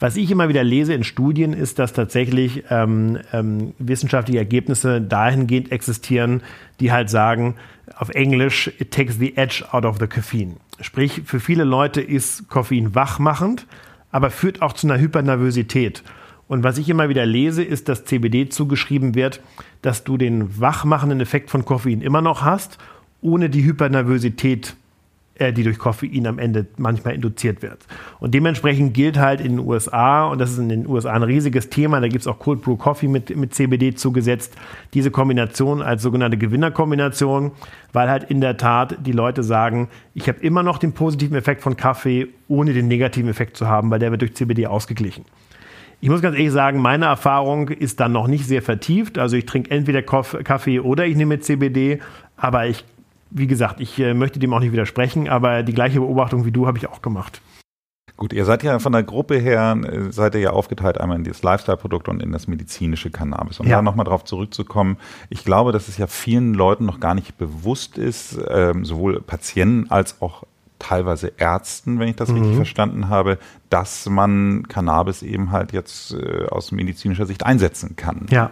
Was 0.00 0.16
ich 0.16 0.30
immer 0.30 0.48
wieder 0.48 0.62
lese 0.62 0.94
in 0.94 1.02
Studien, 1.02 1.52
ist, 1.52 1.80
dass 1.80 1.92
tatsächlich 1.92 2.64
ähm, 2.70 3.18
ähm, 3.32 3.74
wissenschaftliche 3.78 4.38
Ergebnisse 4.38 5.00
dahingehend 5.00 5.72
existieren, 5.72 6.42
die 6.78 6.92
halt 6.92 7.10
sagen, 7.10 7.56
auf 7.96 8.10
Englisch, 8.10 8.70
it 8.78 8.92
takes 8.92 9.18
the 9.18 9.36
edge 9.36 9.64
out 9.72 9.84
of 9.84 9.98
the 9.98 10.06
caffeine. 10.06 10.56
Sprich, 10.80 11.22
für 11.24 11.40
viele 11.40 11.64
Leute 11.64 12.00
ist 12.00 12.48
Koffein 12.48 12.94
wachmachend, 12.94 13.66
aber 14.12 14.30
führt 14.30 14.62
auch 14.62 14.72
zu 14.72 14.86
einer 14.86 15.00
Hypernervosität. 15.00 16.04
Und 16.46 16.62
was 16.62 16.78
ich 16.78 16.88
immer 16.88 17.08
wieder 17.08 17.26
lese, 17.26 17.64
ist, 17.64 17.88
dass 17.88 18.04
CBD 18.04 18.48
zugeschrieben 18.48 19.16
wird, 19.16 19.40
dass 19.82 20.04
du 20.04 20.16
den 20.16 20.60
wachmachenden 20.60 21.20
Effekt 21.20 21.50
von 21.50 21.64
Koffein 21.64 22.00
immer 22.00 22.20
noch 22.20 22.42
hast, 22.42 22.78
ohne 23.20 23.50
die 23.50 23.64
Hypernervosität, 23.64 24.76
äh, 25.38 25.52
die 25.52 25.62
durch 25.62 25.78
Koffein 25.78 26.26
am 26.26 26.38
Ende 26.38 26.66
manchmal 26.76 27.14
induziert 27.14 27.62
wird. 27.62 27.86
Und 28.20 28.34
dementsprechend 28.34 28.94
gilt 28.94 29.18
halt 29.18 29.40
in 29.40 29.56
den 29.56 29.66
USA, 29.66 30.26
und 30.26 30.38
das 30.38 30.50
ist 30.52 30.58
in 30.58 30.68
den 30.68 30.86
USA 30.86 31.12
ein 31.12 31.22
riesiges 31.22 31.70
Thema, 31.70 32.00
da 32.00 32.08
gibt 32.08 32.22
es 32.22 32.26
auch 32.26 32.38
Cold 32.38 32.62
Brew 32.62 32.76
Coffee 32.76 33.08
mit, 33.08 33.34
mit 33.36 33.54
CBD 33.54 33.94
zugesetzt, 33.94 34.54
diese 34.94 35.10
Kombination 35.10 35.80
als 35.82 36.02
sogenannte 36.02 36.38
Gewinnerkombination, 36.38 37.52
weil 37.92 38.10
halt 38.10 38.24
in 38.24 38.40
der 38.40 38.56
Tat 38.56 38.98
die 39.06 39.12
Leute 39.12 39.42
sagen, 39.42 39.88
ich 40.14 40.28
habe 40.28 40.40
immer 40.40 40.62
noch 40.62 40.78
den 40.78 40.92
positiven 40.92 41.36
Effekt 41.36 41.62
von 41.62 41.76
Kaffee, 41.76 42.28
ohne 42.48 42.72
den 42.72 42.88
negativen 42.88 43.30
Effekt 43.30 43.56
zu 43.56 43.68
haben, 43.68 43.90
weil 43.90 44.00
der 44.00 44.10
wird 44.10 44.22
durch 44.22 44.34
CBD 44.34 44.66
ausgeglichen. 44.66 45.24
Ich 46.00 46.08
muss 46.08 46.22
ganz 46.22 46.36
ehrlich 46.36 46.52
sagen, 46.52 46.80
meine 46.80 47.06
Erfahrung 47.06 47.68
ist 47.68 47.98
dann 47.98 48.12
noch 48.12 48.28
nicht 48.28 48.46
sehr 48.46 48.62
vertieft. 48.62 49.18
Also 49.18 49.36
ich 49.36 49.46
trinke 49.46 49.70
entweder 49.70 50.02
Kaffee 50.02 50.78
oder 50.80 51.06
ich 51.06 51.16
nehme 51.16 51.40
CBD, 51.40 52.00
aber 52.36 52.66
ich, 52.66 52.84
wie 53.30 53.48
gesagt, 53.48 53.80
ich 53.80 53.98
äh, 53.98 54.14
möchte 54.14 54.38
dem 54.38 54.52
auch 54.52 54.60
nicht 54.60 54.72
widersprechen, 54.72 55.28
aber 55.28 55.64
die 55.64 55.74
gleiche 55.74 55.98
Beobachtung 55.98 56.44
wie 56.44 56.52
du 56.52 56.66
habe 56.66 56.78
ich 56.78 56.88
auch 56.88 57.02
gemacht. 57.02 57.40
Gut, 58.16 58.32
ihr 58.32 58.44
seid 58.44 58.64
ja 58.64 58.80
von 58.80 58.92
der 58.92 59.02
Gruppe 59.02 59.38
her, 59.38 59.76
äh, 59.82 60.12
seid 60.12 60.34
ihr 60.34 60.40
ja 60.40 60.50
aufgeteilt 60.50 61.00
einmal 61.00 61.18
in 61.18 61.24
das 61.24 61.42
Lifestyle-Produkt 61.42 62.08
und 62.08 62.22
in 62.22 62.30
das 62.30 62.46
medizinische 62.46 63.10
Cannabis. 63.10 63.58
Um 63.58 63.66
ja. 63.66 63.76
da 63.76 63.82
nochmal 63.82 64.06
drauf 64.06 64.24
zurückzukommen, 64.24 64.98
ich 65.30 65.44
glaube, 65.44 65.72
dass 65.72 65.88
es 65.88 65.98
ja 65.98 66.06
vielen 66.06 66.54
Leuten 66.54 66.84
noch 66.84 67.00
gar 67.00 67.14
nicht 67.14 67.38
bewusst 67.38 67.98
ist, 67.98 68.38
ähm, 68.48 68.84
sowohl 68.84 69.20
Patienten 69.20 69.90
als 69.90 70.22
auch 70.22 70.44
teilweise 70.78 71.32
Ärzten, 71.36 71.98
wenn 71.98 72.08
ich 72.08 72.16
das 72.16 72.28
mhm. 72.30 72.38
richtig 72.38 72.56
verstanden 72.56 73.08
habe, 73.08 73.38
dass 73.70 74.08
man 74.08 74.64
Cannabis 74.68 75.22
eben 75.22 75.50
halt 75.50 75.72
jetzt 75.72 76.14
äh, 76.14 76.46
aus 76.46 76.72
medizinischer 76.72 77.26
Sicht 77.26 77.44
einsetzen 77.44 77.96
kann. 77.96 78.26
Ja. 78.30 78.50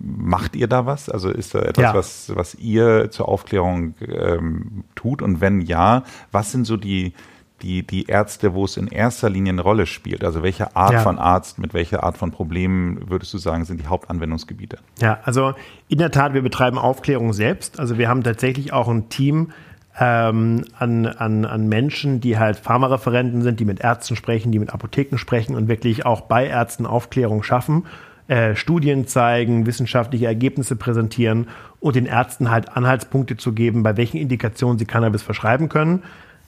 Macht 0.00 0.54
ihr 0.54 0.68
da 0.68 0.86
was? 0.86 1.08
Also 1.08 1.30
ist 1.30 1.54
da 1.54 1.60
etwas, 1.60 1.82
ja. 1.82 1.94
was, 1.94 2.32
was 2.34 2.54
ihr 2.54 3.10
zur 3.10 3.28
Aufklärung 3.28 3.94
ähm, 4.06 4.84
tut? 4.94 5.22
Und 5.22 5.40
wenn 5.40 5.60
ja, 5.60 6.04
was 6.30 6.52
sind 6.52 6.66
so 6.66 6.76
die, 6.76 7.14
die, 7.62 7.86
die 7.86 8.06
Ärzte, 8.06 8.54
wo 8.54 8.64
es 8.64 8.76
in 8.76 8.88
erster 8.88 9.30
Linie 9.30 9.52
eine 9.52 9.62
Rolle 9.62 9.86
spielt? 9.86 10.24
Also 10.24 10.42
welche 10.42 10.76
Art 10.76 10.92
ja. 10.92 10.98
von 11.00 11.18
Arzt, 11.18 11.58
mit 11.58 11.74
welcher 11.74 12.02
Art 12.04 12.18
von 12.18 12.30
Problemen 12.32 13.08
würdest 13.08 13.32
du 13.34 13.38
sagen, 13.38 13.64
sind 13.64 13.80
die 13.80 13.86
Hauptanwendungsgebiete? 13.86 14.78
Ja, 15.00 15.20
also 15.24 15.54
in 15.88 15.98
der 15.98 16.10
Tat, 16.10 16.34
wir 16.34 16.42
betreiben 16.42 16.78
Aufklärung 16.78 17.32
selbst. 17.32 17.80
Also 17.80 17.98
wir 17.98 18.08
haben 18.08 18.22
tatsächlich 18.22 18.72
auch 18.72 18.88
ein 18.88 19.08
Team 19.08 19.52
ähm, 19.98 20.64
an, 20.78 21.06
an, 21.06 21.44
an 21.44 21.68
Menschen, 21.68 22.20
die 22.20 22.38
halt 22.38 22.56
Pharmareferenten 22.56 23.42
sind, 23.42 23.60
die 23.60 23.64
mit 23.64 23.80
Ärzten 23.80 24.16
sprechen, 24.16 24.52
die 24.52 24.58
mit 24.58 24.72
Apotheken 24.72 25.18
sprechen 25.18 25.54
und 25.54 25.68
wirklich 25.68 26.06
auch 26.06 26.22
bei 26.22 26.46
Ärzten 26.46 26.86
Aufklärung 26.86 27.42
schaffen. 27.42 27.84
Äh, 28.28 28.54
Studien 28.54 29.06
zeigen, 29.06 29.66
wissenschaftliche 29.66 30.26
Ergebnisse 30.26 30.76
präsentieren 30.76 31.48
und 31.80 31.96
den 31.96 32.06
Ärzten 32.06 32.50
halt 32.50 32.76
Anhaltspunkte 32.76 33.36
zu 33.36 33.52
geben, 33.52 33.82
bei 33.82 33.96
welchen 33.96 34.16
Indikationen 34.16 34.78
sie 34.78 34.86
Cannabis 34.86 35.22
verschreiben 35.22 35.68
können. 35.68 36.02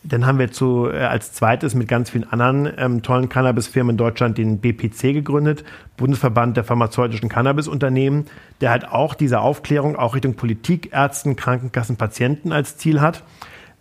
Dann 0.07 0.27
haben 0.27 0.38
wir 0.38 0.53
zu, 0.53 0.90
äh, 0.90 0.99
als 0.99 1.33
zweites 1.33 1.75
mit 1.75 1.88
ganz 1.88 2.11
vielen 2.11 2.31
anderen 2.31 2.71
ähm, 2.77 3.03
tollen 3.03 3.29
Cannabis-Firmen 3.31 3.95
in 3.95 3.97
Deutschland 3.97 4.37
den 4.37 4.59
BPC 4.59 5.14
gegründet, 5.14 5.64
Bundesverband 5.97 6.57
der 6.57 6.64
pharmazeutischen 6.64 7.31
Cannabis-Unternehmen, 7.31 8.27
der 8.61 8.71
halt 8.71 8.87
auch 8.87 9.14
diese 9.14 9.40
Aufklärung 9.40 9.97
auch 9.97 10.14
Richtung 10.14 10.35
Politik, 10.35 10.90
Ärzten, 10.93 11.37
Krankenkassen, 11.37 11.97
Patienten 11.97 12.53
als 12.53 12.77
Ziel 12.77 13.01
hat. 13.01 13.23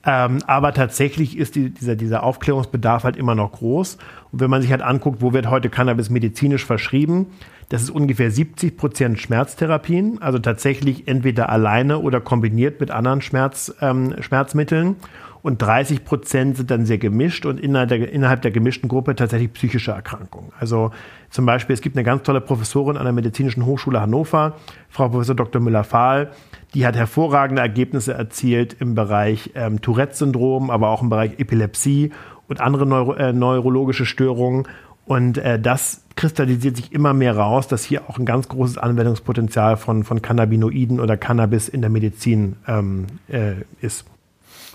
Ähm, 0.05 0.39
aber 0.47 0.73
tatsächlich 0.73 1.38
ist 1.38 1.55
die, 1.55 1.69
dieser, 1.69 1.95
dieser 1.95 2.23
Aufklärungsbedarf 2.23 3.03
halt 3.03 3.15
immer 3.15 3.36
noch 3.36 3.51
groß. 3.53 3.97
Und 4.33 4.41
wenn 4.41 4.49
man 4.49 4.63
sich 4.63 4.71
halt 4.71 4.81
anguckt, 4.81 5.21
wo 5.21 5.31
wird 5.31 5.49
heute 5.49 5.69
Cannabis 5.69 6.09
medizinisch 6.09 6.65
verschrieben, 6.65 7.27
das 7.69 7.83
ist 7.83 7.91
ungefähr 7.91 8.31
70 8.31 8.75
Prozent 8.75 9.19
Schmerztherapien, 9.19 10.21
also 10.21 10.39
tatsächlich 10.39 11.07
entweder 11.07 11.49
alleine 11.49 11.99
oder 11.99 12.19
kombiniert 12.19 12.79
mit 12.79 12.89
anderen 12.89 13.21
Schmerz, 13.21 13.73
ähm, 13.79 14.15
Schmerzmitteln 14.21 14.95
und 15.43 15.61
30 15.61 16.03
Prozent 16.05 16.57
sind 16.57 16.71
dann 16.71 16.85
sehr 16.85 16.97
gemischt 16.97 17.45
und 17.45 17.59
innerhalb 17.59 17.89
der, 17.89 18.11
innerhalb 18.11 18.41
der 18.41 18.51
gemischten 18.51 18.89
Gruppe 18.89 19.15
tatsächlich 19.15 19.53
psychische 19.53 19.91
Erkrankungen. 19.91 20.51
Also 20.57 20.91
zum 21.29 21.45
Beispiel, 21.45 21.73
es 21.73 21.81
gibt 21.81 21.95
eine 21.95 22.03
ganz 22.03 22.23
tolle 22.23 22.41
Professorin 22.41 22.97
an 22.97 23.03
der 23.03 23.13
Medizinischen 23.13 23.65
Hochschule 23.65 24.01
Hannover, 24.01 24.55
Frau 24.89 25.09
Professor 25.09 25.35
Dr. 25.35 25.61
Müller-Fahl, 25.61 26.31
die 26.73 26.87
hat 26.87 26.95
hervorragende 26.95 27.61
Ergebnisse 27.61 28.13
erzielt 28.13 28.77
im 28.79 28.95
Bereich 28.95 29.51
ähm, 29.53 29.81
Tourette-Syndrom, 29.81 30.71
aber 30.71 30.89
auch 30.89 31.03
im 31.03 31.09
Bereich 31.09 31.37
Epilepsie 31.39 32.11
und 32.47 32.62
andere 32.62 32.86
Neuro 32.86 33.13
äh, 33.13 33.34
neurologische 33.34 34.06
Störungen. 34.06 34.67
Und 35.06 35.38
äh, 35.38 35.60
das 35.60 36.03
kristallisiert 36.15 36.77
sich 36.77 36.93
immer 36.93 37.13
mehr 37.13 37.36
raus, 37.36 37.67
dass 37.67 37.84
hier 37.84 38.10
auch 38.10 38.17
ein 38.17 38.25
ganz 38.25 38.47
großes 38.47 38.77
Anwendungspotenzial 38.77 39.75
von, 39.77 40.03
von 40.03 40.21
Cannabinoiden 40.21 40.99
oder 40.99 41.17
Cannabis 41.17 41.67
in 41.67 41.82
der 41.82 41.89
Medizin 41.89 42.56
ähm, 42.67 43.08
äh, 43.27 43.56
ist. 43.82 44.06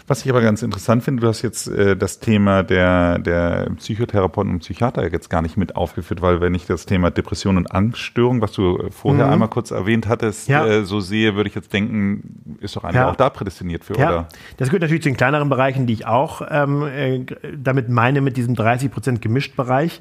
Was 0.09 0.25
ich 0.25 0.31
aber 0.31 0.41
ganz 0.41 0.63
interessant 0.63 1.05
finde, 1.05 1.21
du 1.21 1.29
hast 1.29 1.43
jetzt 1.43 1.69
äh, 1.69 1.95
das 1.95 2.19
Thema 2.19 2.63
der, 2.63 3.19
der 3.19 3.69
Psychotherapeuten 3.77 4.51
und 4.55 4.61
Psychiater 4.61 5.13
jetzt 5.13 5.29
gar 5.29 5.43
nicht 5.43 5.59
mit 5.59 5.77
aufgeführt, 5.77 6.23
weil 6.23 6.41
wenn 6.41 6.55
ich 6.55 6.65
das 6.65 6.87
Thema 6.87 7.11
Depression 7.11 7.59
und 7.59 7.71
Angststörung, 7.71 8.41
was 8.41 8.53
du 8.53 8.89
vorher 8.91 9.27
mhm. 9.27 9.33
einmal 9.35 9.49
kurz 9.49 9.71
erwähnt 9.71 10.09
hattest, 10.09 10.49
ja. 10.49 10.67
äh, 10.67 10.85
so 10.85 11.01
sehe, 11.01 11.37
würde 11.37 11.51
ich 11.51 11.55
jetzt 11.55 11.75
denken, 11.75 12.57
ist 12.61 12.75
doch 12.75 12.85
eigentlich 12.85 12.97
ja. 12.97 13.11
auch 13.11 13.17
da 13.17 13.29
prädestiniert 13.29 13.85
für, 13.85 13.99
ja. 13.99 14.09
oder? 14.09 14.29
Das 14.57 14.71
gehört 14.71 14.81
natürlich 14.81 15.03
zu 15.03 15.11
den 15.11 15.19
kleineren 15.19 15.51
Bereichen, 15.51 15.87
die 15.87 15.93
ich 15.93 16.07
auch 16.07 16.41
ähm, 16.49 16.83
äh, 16.87 17.27
damit 17.55 17.91
meine, 17.91 18.23
mit 18.23 18.39
diesem 18.39 18.55
30 18.55 18.91
Prozent 18.91 19.21
gemischt 19.21 19.57
Bereich. 19.57 20.01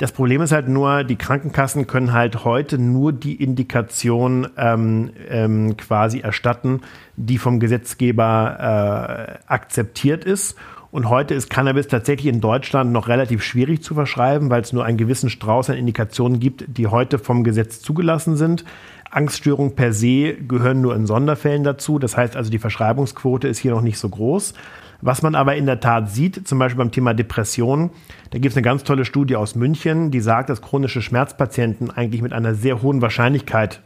Das 0.00 0.12
Problem 0.12 0.40
ist 0.40 0.50
halt 0.50 0.66
nur, 0.66 1.04
die 1.04 1.16
Krankenkassen 1.16 1.86
können 1.86 2.14
halt 2.14 2.46
heute 2.46 2.78
nur 2.78 3.12
die 3.12 3.34
Indikation 3.34 4.48
ähm, 4.56 5.10
ähm, 5.28 5.76
quasi 5.76 6.20
erstatten, 6.20 6.80
die 7.16 7.36
vom 7.36 7.60
Gesetzgeber 7.60 9.36
äh, 9.36 9.44
akzeptiert 9.46 10.24
ist. 10.24 10.56
Und 10.90 11.10
heute 11.10 11.34
ist 11.34 11.50
Cannabis 11.50 11.86
tatsächlich 11.86 12.32
in 12.32 12.40
Deutschland 12.40 12.92
noch 12.92 13.08
relativ 13.08 13.42
schwierig 13.42 13.82
zu 13.82 13.92
verschreiben, 13.92 14.48
weil 14.48 14.62
es 14.62 14.72
nur 14.72 14.86
einen 14.86 14.96
gewissen 14.96 15.28
Strauß 15.28 15.68
an 15.68 15.76
Indikationen 15.76 16.40
gibt, 16.40 16.64
die 16.66 16.86
heute 16.86 17.18
vom 17.18 17.44
Gesetz 17.44 17.82
zugelassen 17.82 18.36
sind. 18.36 18.64
Angststörungen 19.10 19.74
per 19.74 19.92
se 19.92 20.32
gehören 20.32 20.80
nur 20.80 20.96
in 20.96 21.04
Sonderfällen 21.04 21.62
dazu. 21.62 21.98
Das 21.98 22.16
heißt 22.16 22.36
also, 22.36 22.50
die 22.50 22.58
Verschreibungsquote 22.58 23.48
ist 23.48 23.58
hier 23.58 23.72
noch 23.72 23.82
nicht 23.82 23.98
so 23.98 24.08
groß. 24.08 24.54
Was 25.02 25.22
man 25.22 25.34
aber 25.34 25.56
in 25.56 25.66
der 25.66 25.80
Tat 25.80 26.10
sieht, 26.10 26.46
zum 26.46 26.58
Beispiel 26.58 26.78
beim 26.78 26.92
Thema 26.92 27.14
Depression, 27.14 27.90
da 28.30 28.38
gibt 28.38 28.52
es 28.52 28.56
eine 28.56 28.62
ganz 28.62 28.84
tolle 28.84 29.04
Studie 29.04 29.36
aus 29.36 29.54
München, 29.54 30.10
die 30.10 30.20
sagt, 30.20 30.50
dass 30.50 30.62
chronische 30.62 31.02
Schmerzpatienten 31.02 31.90
eigentlich 31.90 32.22
mit 32.22 32.32
einer 32.32 32.54
sehr 32.54 32.82
hohen 32.82 33.00
Wahrscheinlichkeit 33.00 33.80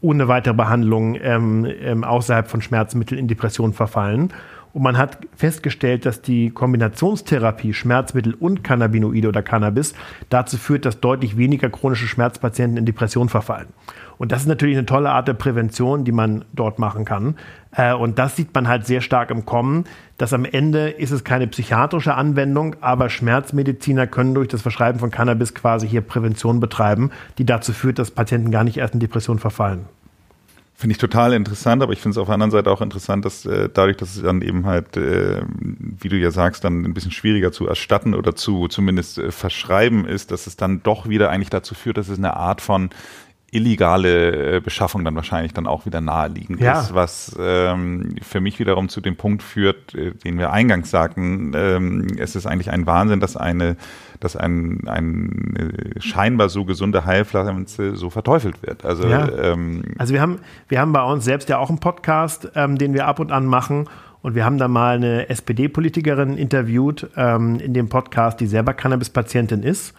ohne 0.00 0.28
weitere 0.28 0.54
Behandlung 0.54 1.16
ähm, 1.20 1.66
ähm, 1.80 2.04
außerhalb 2.04 2.48
von 2.48 2.62
Schmerzmitteln 2.62 3.18
in 3.18 3.28
Depression 3.28 3.72
verfallen. 3.72 4.32
Und 4.72 4.82
man 4.82 4.98
hat 4.98 5.18
festgestellt, 5.34 6.06
dass 6.06 6.22
die 6.22 6.50
Kombinationstherapie 6.50 7.72
Schmerzmittel 7.72 8.34
und 8.34 8.62
Cannabinoide 8.62 9.28
oder 9.28 9.42
Cannabis 9.42 9.94
dazu 10.28 10.56
führt, 10.56 10.84
dass 10.84 11.00
deutlich 11.00 11.36
weniger 11.36 11.70
chronische 11.70 12.06
Schmerzpatienten 12.06 12.76
in 12.76 12.84
Depression 12.84 13.28
verfallen. 13.28 13.68
Und 14.18 14.32
das 14.32 14.42
ist 14.42 14.48
natürlich 14.48 14.76
eine 14.76 14.86
tolle 14.86 15.10
Art 15.10 15.28
der 15.28 15.34
Prävention, 15.34 16.04
die 16.04 16.12
man 16.12 16.44
dort 16.52 16.78
machen 16.78 17.04
kann. 17.04 17.36
Äh, 17.72 17.94
und 17.94 18.18
das 18.18 18.36
sieht 18.36 18.54
man 18.54 18.68
halt 18.68 18.86
sehr 18.86 19.00
stark 19.00 19.30
im 19.30 19.46
Kommen, 19.46 19.84
dass 20.18 20.32
am 20.32 20.44
Ende 20.44 20.90
ist 20.90 21.12
es 21.12 21.24
keine 21.24 21.46
psychiatrische 21.46 22.14
Anwendung, 22.14 22.76
aber 22.80 23.08
Schmerzmediziner 23.08 24.06
können 24.06 24.34
durch 24.34 24.48
das 24.48 24.62
Verschreiben 24.62 24.98
von 24.98 25.10
Cannabis 25.10 25.54
quasi 25.54 25.88
hier 25.88 26.00
Prävention 26.00 26.60
betreiben, 26.60 27.10
die 27.38 27.46
dazu 27.46 27.72
führt, 27.72 27.98
dass 27.98 28.10
Patienten 28.10 28.50
gar 28.50 28.64
nicht 28.64 28.76
erst 28.76 28.94
in 28.94 29.00
Depression 29.00 29.38
verfallen. 29.38 29.86
Finde 30.74 30.92
ich 30.92 30.98
total 30.98 31.32
interessant, 31.32 31.82
aber 31.82 31.92
ich 31.92 32.00
finde 32.00 32.12
es 32.12 32.18
auf 32.18 32.28
der 32.28 32.34
anderen 32.34 32.52
Seite 32.52 32.70
auch 32.70 32.80
interessant, 32.80 33.24
dass 33.24 33.44
äh, 33.44 33.68
dadurch, 33.68 33.96
dass 33.96 34.14
es 34.14 34.22
dann 34.22 34.42
eben 34.42 34.64
halt, 34.64 34.96
äh, 34.96 35.42
wie 35.48 36.08
du 36.08 36.16
ja 36.16 36.30
sagst, 36.30 36.62
dann 36.62 36.84
ein 36.84 36.94
bisschen 36.94 37.10
schwieriger 37.10 37.50
zu 37.50 37.66
erstatten 37.66 38.14
oder 38.14 38.36
zu 38.36 38.68
zumindest 38.68 39.18
äh, 39.18 39.32
verschreiben 39.32 40.06
ist, 40.06 40.30
dass 40.30 40.46
es 40.46 40.54
dann 40.54 40.80
doch 40.84 41.08
wieder 41.08 41.30
eigentlich 41.30 41.50
dazu 41.50 41.74
führt, 41.74 41.96
dass 41.96 42.08
es 42.08 42.18
eine 42.18 42.36
Art 42.36 42.60
von 42.60 42.90
illegale 43.50 44.56
äh, 44.56 44.60
Beschaffung 44.60 45.04
dann 45.04 45.16
wahrscheinlich 45.16 45.54
dann 45.54 45.66
auch 45.66 45.86
wieder 45.86 46.00
naheliegend 46.00 46.60
ja. 46.60 46.80
ist, 46.80 46.94
was 46.94 47.34
ähm, 47.40 48.16
für 48.20 48.40
mich 48.40 48.58
wiederum 48.58 48.90
zu 48.90 49.00
dem 49.00 49.16
Punkt 49.16 49.42
führt, 49.42 49.94
äh, 49.94 50.12
den 50.12 50.38
wir 50.38 50.52
eingangs 50.52 50.90
sagten, 50.90 51.52
ähm, 51.54 52.06
es 52.18 52.36
ist 52.36 52.46
eigentlich 52.46 52.70
ein 52.70 52.86
Wahnsinn, 52.86 53.20
dass 53.20 53.38
eine, 53.38 53.76
dass 54.20 54.36
ein, 54.36 54.86
ein 54.86 55.94
scheinbar 55.98 56.50
so 56.50 56.66
gesunde 56.66 57.06
Heilpflanze 57.06 57.96
so 57.96 58.10
verteufelt 58.10 58.62
wird. 58.62 58.84
Also, 58.84 59.08
ja. 59.08 59.28
ähm, 59.28 59.82
also 59.96 60.12
wir 60.12 60.20
haben, 60.20 60.40
wir 60.68 60.80
haben 60.80 60.92
bei 60.92 61.02
uns 61.02 61.24
selbst 61.24 61.48
ja 61.48 61.56
auch 61.58 61.70
einen 61.70 61.80
Podcast, 61.80 62.50
ähm, 62.54 62.76
den 62.76 62.92
wir 62.92 63.06
ab 63.06 63.18
und 63.18 63.32
an 63.32 63.46
machen. 63.46 63.88
Und 64.20 64.34
wir 64.34 64.44
haben 64.44 64.58
da 64.58 64.68
mal 64.68 64.96
eine 64.96 65.28
SPD-Politikerin 65.30 66.36
interviewt 66.36 67.08
ähm, 67.16 67.60
in 67.60 67.72
dem 67.72 67.88
Podcast, 67.88 68.40
die 68.40 68.46
selber 68.46 68.74
Cannabis-Patientin 68.74 69.62
ist. 69.62 69.94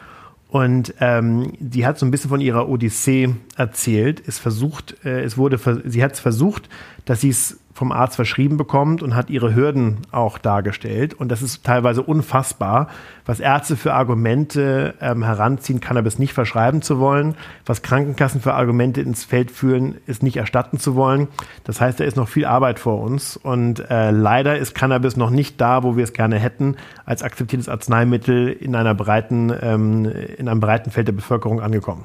Und 0.50 0.96
ähm, 1.00 1.54
die 1.60 1.86
hat 1.86 2.00
so 2.00 2.06
ein 2.06 2.12
bisschen 2.12 2.30
von 2.30 2.42
ihrer 2.42 2.68
Odyssee 2.68 3.36
erzählt. 3.56 4.24
Es 4.26 4.40
versucht, 4.40 4.96
äh, 5.06 5.22
es 5.22 5.38
wurde, 5.38 5.60
sie 5.86 6.04
hat 6.04 6.14
es 6.14 6.20
versucht, 6.20 6.70
dass 7.06 7.22
sie 7.22 7.30
es 7.30 7.60
vom 7.80 7.94
Arzt 7.94 8.18
verschrieben 8.18 8.58
bekommt 8.58 9.02
und 9.02 9.16
hat 9.16 9.30
ihre 9.30 9.56
Hürden 9.56 10.00
auch 10.12 10.38
dargestellt. 10.38 11.14
Und 11.14 11.30
das 11.30 11.42
ist 11.42 11.64
teilweise 11.64 12.04
unfassbar, 12.04 12.90
was 13.26 13.40
Ärzte 13.40 13.78
für 13.78 13.94
Argumente 13.94 14.96
ähm, 15.00 15.24
heranziehen, 15.24 15.80
Cannabis 15.80 16.20
nicht 16.20 16.34
verschreiben 16.34 16.82
zu 16.82 17.00
wollen, 17.00 17.36
was 17.66 17.82
Krankenkassen 17.82 18.42
für 18.42 18.54
Argumente 18.54 19.00
ins 19.00 19.24
Feld 19.24 19.50
führen, 19.50 19.96
es 20.08 20.22
nicht 20.22 20.36
erstatten 20.36 20.78
zu 20.78 20.96
wollen. 20.96 21.30
Das 21.64 21.80
heißt, 21.80 22.02
da 22.02 22.04
ist 22.04 22.18
noch 22.18 22.28
viel 22.28 22.44
Arbeit 22.44 22.80
vor 22.80 23.00
uns. 23.02 23.38
Und 23.38 23.80
äh, 23.90 24.12
leider 24.12 24.58
ist 24.58 24.76
Cannabis 24.76 25.16
noch 25.16 25.30
nicht 25.30 25.62
da, 25.62 25.82
wo 25.82 25.96
wir 25.96 26.04
es 26.04 26.12
gerne 26.12 26.38
hätten, 26.38 26.76
als 27.06 27.24
akzeptiertes 27.24 27.70
Arzneimittel 27.70 28.50
in 28.50 28.76
einer 28.76 28.94
breiten, 28.94 29.54
ähm, 29.62 30.04
in 30.38 30.50
einem 30.50 30.60
breiten 30.60 30.92
Feld 30.92 31.08
der 31.08 31.14
Bevölkerung 31.14 31.62
angekommen. 31.62 32.04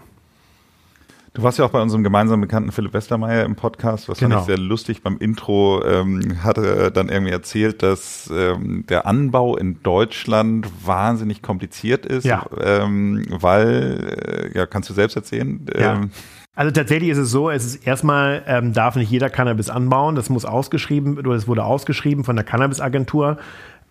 Du 1.34 1.42
warst 1.42 1.58
ja 1.58 1.64
auch 1.64 1.70
bei 1.70 1.82
unserem 1.82 2.04
gemeinsamen 2.04 2.42
Bekannten 2.42 2.70
Philipp 2.70 2.94
Westermeier 2.94 3.44
im 3.44 3.56
Podcast, 3.56 4.08
was 4.08 4.18
genau. 4.18 4.36
fand 4.36 4.42
ich 4.42 4.54
sehr 4.54 4.64
lustig. 4.64 5.02
Beim 5.02 5.18
Intro 5.18 5.84
ähm, 5.84 6.44
hatte 6.44 6.64
er 6.64 6.90
dann 6.92 7.08
irgendwie 7.08 7.32
erzählt, 7.32 7.82
dass 7.82 8.30
ähm, 8.32 8.84
der 8.88 9.04
Anbau 9.08 9.56
in 9.56 9.82
Deutschland 9.82 10.68
wahnsinnig 10.86 11.42
kompliziert 11.42 12.06
ist, 12.06 12.22
ja. 12.22 12.46
ähm, 12.62 13.26
weil, 13.30 14.50
äh, 14.54 14.56
ja, 14.56 14.66
kannst 14.66 14.90
du 14.90 14.94
selbst 14.94 15.16
erzählen? 15.16 15.66
Ja. 15.76 15.94
Ähm, 15.94 16.10
also 16.54 16.70
tatsächlich 16.70 17.10
ist 17.10 17.18
es 17.18 17.32
so, 17.32 17.50
es 17.50 17.64
ist 17.64 17.84
erstmal, 17.84 18.44
ähm, 18.46 18.72
darf 18.72 18.94
nicht 18.94 19.10
jeder 19.10 19.28
Cannabis 19.28 19.70
anbauen, 19.70 20.14
das 20.14 20.30
muss 20.30 20.44
ausgeschrieben, 20.44 21.18
oder 21.18 21.32
es 21.32 21.48
wurde 21.48 21.64
ausgeschrieben 21.64 22.22
von 22.22 22.36
der 22.36 22.44
Cannabis-Agentur. 22.44 23.38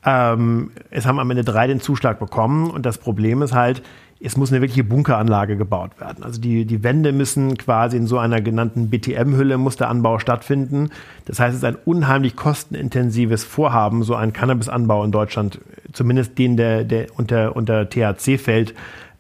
Ähm, 0.06 0.72
es 0.92 1.06
haben 1.06 1.20
am 1.20 1.30
Ende 1.30 1.44
drei 1.44 1.68
den 1.68 1.82
Zuschlag 1.82 2.20
bekommen 2.20 2.72
und 2.72 2.86
das 2.86 3.00
Problem 3.00 3.42
ist 3.42 3.54
halt, 3.54 3.84
es 4.26 4.38
muss 4.38 4.52
eine 4.52 4.62
wirkliche 4.62 4.86
Bunkeranlage 4.86 5.58
gebaut 5.58 6.00
werden. 6.00 6.24
Also 6.24 6.40
die, 6.40 6.66
die 6.66 6.82
Wände 6.82 7.12
müssen 7.12 7.58
quasi 7.58 7.98
in 7.98 8.08
so 8.08 8.18
einer 8.18 8.42
genannten 8.42 8.90
BTM-Hülle 8.90 9.58
muss 9.58 9.76
der 9.76 9.90
Anbau 9.90 10.18
stattfinden. 10.18 10.92
Das 11.26 11.40
heißt, 11.40 11.52
es 11.52 11.58
ist 11.58 11.66
ein 11.66 11.76
unheimlich 11.84 12.38
kostenintensives 12.38 13.44
Vorhaben, 13.44 14.04
so 14.04 14.16
einen 14.16 14.32
Cannabisanbau 14.32 15.04
in 15.04 15.12
Deutschland, 15.12 15.60
zumindest 15.92 16.38
den, 16.38 16.56
der, 16.56 16.86
der 16.86 17.08
unter, 17.18 17.56
unter 17.56 17.90
THC 17.90 18.40
fällt, 18.40 18.74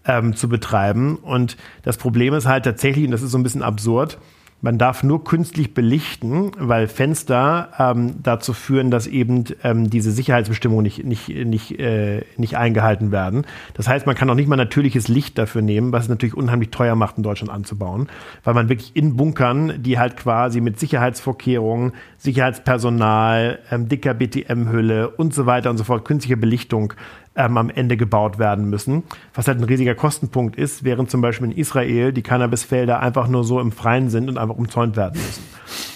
ähm, 0.05 0.35
zu 0.35 0.47
betreiben. 0.47 1.17
Und 1.17 1.57
das 1.83 1.97
Problem 1.97 2.33
ist 2.33 2.45
halt 2.45 2.63
tatsächlich, 2.63 3.05
und 3.05 3.11
das 3.11 3.21
ist 3.21 3.31
so 3.31 3.37
ein 3.37 3.43
bisschen 3.43 3.63
absurd, 3.63 4.17
man 4.63 4.77
darf 4.77 5.03
nur 5.03 5.25
künstlich 5.25 5.73
belichten, 5.73 6.51
weil 6.57 6.87
Fenster 6.87 7.69
ähm, 7.77 8.15
dazu 8.23 8.53
führen, 8.53 8.91
dass 8.91 9.07
eben 9.07 9.43
ähm, 9.61 9.89
diese 9.89 10.11
Sicherheitsbestimmungen 10.11 10.83
nicht, 10.83 11.03
nicht, 11.03 11.27
nicht, 11.27 11.79
äh, 11.79 12.21
nicht 12.37 12.55
eingehalten 12.55 13.11
werden. 13.11 13.45
Das 13.73 13.89
heißt, 13.89 14.05
man 14.05 14.15
kann 14.15 14.29
auch 14.29 14.35
nicht 14.35 14.47
mal 14.47 14.55
natürliches 14.55 15.09
Licht 15.09 15.37
dafür 15.37 15.61
nehmen, 15.61 15.91
was 15.91 16.03
es 16.03 16.09
natürlich 16.09 16.33
unheimlich 16.33 16.69
teuer 16.69 16.95
macht, 16.95 17.17
in 17.17 17.23
Deutschland 17.23 17.51
anzubauen, 17.51 18.07
weil 18.45 18.53
man 18.53 18.69
wirklich 18.69 18.95
in 18.95 19.17
Bunkern, 19.17 19.83
die 19.83 19.99
halt 19.99 20.15
quasi 20.15 20.61
mit 20.61 20.79
Sicherheitsvorkehrungen, 20.79 21.91
Sicherheitspersonal, 22.17 23.59
ähm, 23.69 23.89
dicker 23.89 24.13
BTM-Hülle 24.13 25.09
und 25.09 25.33
so 25.33 25.45
weiter 25.45 25.71
und 25.71 25.77
so 25.77 25.83
fort, 25.83 26.05
künstliche 26.05 26.37
Belichtung 26.37 26.93
ähm, 27.35 27.57
am 27.57 27.69
Ende 27.69 27.97
gebaut 27.97 28.37
werden 28.39 28.69
müssen, 28.69 29.03
was 29.33 29.47
halt 29.47 29.57
ein 29.57 29.63
riesiger 29.63 29.95
Kostenpunkt 29.95 30.55
ist, 30.55 30.83
während 30.83 31.09
zum 31.09 31.21
Beispiel 31.21 31.51
in 31.51 31.57
Israel 31.57 32.13
die 32.13 32.21
Cannabisfelder 32.21 32.99
einfach 32.99 33.27
nur 33.27 33.43
so 33.43 33.59
im 33.59 33.71
Freien 33.71 34.09
sind 34.09 34.29
und 34.29 34.37
einfach 34.37 34.55
umzäunt 34.55 34.95
werden 34.95 35.19
müssen. 35.19 35.43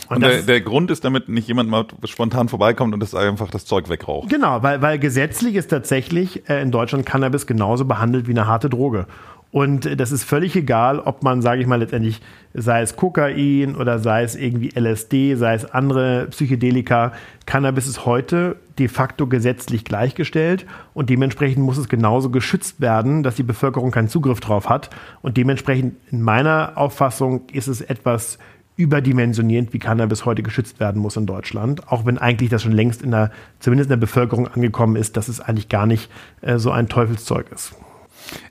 Und, 0.10 0.17
und 0.17 0.21
der, 0.21 0.41
der 0.41 0.62
Grund 0.62 0.89
ist, 0.89 1.04
damit 1.04 1.28
nicht 1.28 1.47
jemand 1.47 1.69
mal 1.69 1.86
spontan 2.06 2.47
vorbeikommt 2.47 2.93
und 2.93 3.02
das 3.02 3.13
einfach 3.13 3.50
das 3.52 3.65
Zeug 3.65 3.89
wegraucht. 3.89 4.30
Genau, 4.30 4.63
weil, 4.63 4.82
weil 4.82 5.00
gesetzlich 5.00 5.56
ist 5.56 5.67
tatsächlich 5.67 6.50
äh, 6.50 6.62
in 6.62 6.71
Deutschland 6.71 7.06
Cannabis 7.06 7.45
genauso 7.45 7.86
behandelt 7.86 8.28
wie 8.28 8.32
eine 8.32 8.47
harte 8.47 8.69
Droge. 8.69 9.06
Und 9.52 10.00
das 10.00 10.12
ist 10.12 10.23
völlig 10.23 10.56
egal, 10.56 11.00
ob 11.00 11.23
man, 11.23 11.41
sage 11.41 11.62
ich 11.62 11.67
mal, 11.67 11.80
letztendlich, 11.80 12.21
sei 12.54 12.82
es 12.82 12.95
Kokain 12.95 13.76
oder 13.76 14.00
sei 14.00 14.23
es 14.23 14.36
irgendwie 14.36 14.71
LSD, 14.78 15.36
sei 15.36 15.54
es 15.54 15.65
andere 15.65 16.28
Psychedelika, 16.32 17.13
Cannabis 17.45 17.88
ist 17.88 18.06
heute 18.06 18.58
de 18.80 18.88
facto 18.88 19.28
gesetzlich 19.28 19.84
gleichgestellt 19.84 20.66
und 20.94 21.10
dementsprechend 21.10 21.63
muss 21.63 21.78
es 21.78 21.90
genauso 21.90 22.30
geschützt 22.30 22.80
werden, 22.82 23.24
dass 23.24 23.36
die 23.36 23.44
Bevölkerung 23.44 23.92
keinen 23.92 24.10
Zugriff 24.10 24.40
drauf 24.40 24.70
hat. 24.70 24.90
Und 25.22 25.38
dementsprechend, 25.38 25.96
in 26.12 26.22
meiner 26.22 26.74
Auffassung, 26.76 27.48
ist 27.52 27.68
es 27.68 27.82
etwas 27.82 28.38
überdimensionierend, 28.76 29.74
wie 29.74 29.80
Cannabis 29.80 30.26
heute 30.26 30.44
geschützt 30.44 30.80
werden 30.80 31.02
muss 31.02 31.18
in 31.18 31.26
Deutschland, 31.26 31.92
auch 31.92 32.06
wenn 32.06 32.20
eigentlich 32.20 32.52
das 32.52 32.62
schon 32.62 32.72
längst 32.72 33.02
in 33.02 33.12
der, 33.12 33.32
zumindest 33.60 33.88
in 33.88 34.00
der 34.00 34.06
Bevölkerung 34.06 34.48
angekommen 34.48 34.96
ist, 34.96 35.18
dass 35.18 35.28
es 35.28 35.40
eigentlich 35.40 35.68
gar 35.68 35.88
nicht 35.88 36.12
äh, 36.42 36.60
so 36.60 36.72
ein 36.72 36.88
Teufelszeug 36.88 37.52
ist. 37.52 37.74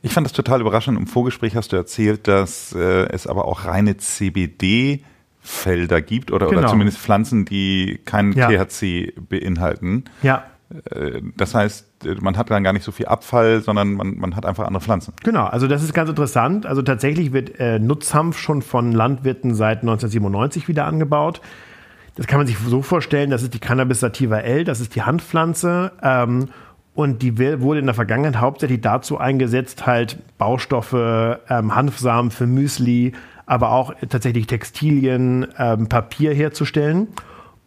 Ich 0.02 0.12
fand 0.12 0.24
das 0.24 0.32
total 0.32 0.60
überraschend. 0.60 0.98
Im 0.98 1.06
Vorgespräch 1.06 1.54
hast 1.54 1.72
du 1.72 1.76
erzählt, 1.76 2.26
dass 2.26 2.72
äh, 2.72 3.06
es 3.08 3.26
aber 3.26 3.44
auch 3.44 3.66
reine 3.66 3.96
CBD 3.96 5.04
Felder 5.46 6.02
gibt 6.02 6.32
oder, 6.32 6.46
genau. 6.46 6.60
oder 6.60 6.68
zumindest 6.68 6.98
Pflanzen, 6.98 7.44
die 7.44 8.00
keinen 8.04 8.32
ja. 8.32 8.48
THC 8.48 9.14
beinhalten. 9.28 10.04
Ja. 10.22 10.44
Äh, 10.90 11.22
das 11.36 11.54
heißt, 11.54 11.86
man 12.20 12.36
hat 12.36 12.50
dann 12.50 12.64
gar 12.64 12.72
nicht 12.72 12.84
so 12.84 12.92
viel 12.92 13.06
Abfall, 13.06 13.60
sondern 13.60 13.94
man, 13.94 14.16
man 14.16 14.36
hat 14.36 14.44
einfach 14.44 14.66
andere 14.66 14.82
Pflanzen. 14.82 15.14
Genau, 15.22 15.44
also 15.44 15.68
das 15.68 15.82
ist 15.82 15.94
ganz 15.94 16.10
interessant. 16.10 16.66
Also 16.66 16.82
tatsächlich 16.82 17.32
wird 17.32 17.58
äh, 17.60 17.78
Nutzhanf 17.78 18.38
schon 18.38 18.62
von 18.62 18.92
Landwirten 18.92 19.54
seit 19.54 19.78
1997 19.78 20.68
wieder 20.68 20.84
angebaut. 20.84 21.40
Das 22.16 22.26
kann 22.26 22.38
man 22.38 22.46
sich 22.46 22.58
so 22.58 22.82
vorstellen, 22.82 23.30
das 23.30 23.42
ist 23.42 23.54
die 23.54 23.58
Cannabis 23.58 24.00
sativa 24.00 24.38
L, 24.38 24.64
das 24.64 24.80
ist 24.80 24.94
die 24.94 25.02
Handpflanze. 25.02 25.92
Ähm, 26.02 26.48
und 26.94 27.20
die 27.20 27.38
wurde 27.38 27.80
in 27.80 27.86
der 27.86 27.94
Vergangenheit 27.94 28.40
hauptsächlich 28.40 28.80
dazu 28.80 29.18
eingesetzt, 29.18 29.86
halt 29.86 30.18
Baustoffe, 30.38 30.94
ähm, 30.94 31.74
Hanfsamen 31.74 32.30
für 32.30 32.46
Müsli, 32.46 33.12
aber 33.46 33.70
auch 33.70 33.94
tatsächlich 34.08 34.46
Textilien, 34.46 35.46
ähm, 35.58 35.88
Papier 35.88 36.34
herzustellen. 36.34 37.08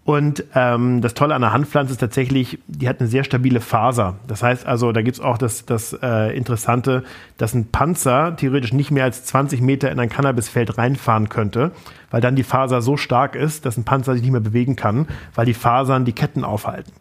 Und 0.09 0.43
ähm, 0.55 1.01
das 1.01 1.13
Tolle 1.13 1.35
an 1.35 1.41
der 1.41 1.53
Handpflanze 1.53 1.93
ist 1.93 1.99
tatsächlich, 1.99 2.57
die 2.67 2.89
hat 2.89 2.99
eine 2.99 3.07
sehr 3.07 3.23
stabile 3.23 3.61
Faser. 3.61 4.15
Das 4.27 4.41
heißt 4.41 4.65
also, 4.65 4.91
da 4.91 5.03
gibt's 5.03 5.19
auch 5.19 5.37
das, 5.37 5.67
das 5.67 5.93
äh, 6.01 6.35
Interessante, 6.35 7.03
dass 7.37 7.53
ein 7.53 7.65
Panzer 7.67 8.35
theoretisch 8.35 8.73
nicht 8.73 8.89
mehr 8.89 9.03
als 9.03 9.23
20 9.25 9.61
Meter 9.61 9.91
in 9.91 9.99
ein 9.99 10.09
Cannabisfeld 10.09 10.79
reinfahren 10.79 11.29
könnte, 11.29 11.73
weil 12.09 12.21
dann 12.21 12.35
die 12.35 12.43
Faser 12.43 12.81
so 12.81 12.97
stark 12.97 13.35
ist, 13.35 13.67
dass 13.67 13.77
ein 13.77 13.83
Panzer 13.83 14.13
sich 14.13 14.23
nicht 14.23 14.31
mehr 14.31 14.41
bewegen 14.41 14.75
kann, 14.75 15.07
weil 15.35 15.45
die 15.45 15.53
Fasern 15.53 16.05
die 16.05 16.13
Ketten 16.13 16.43
aufhalten. 16.43 16.91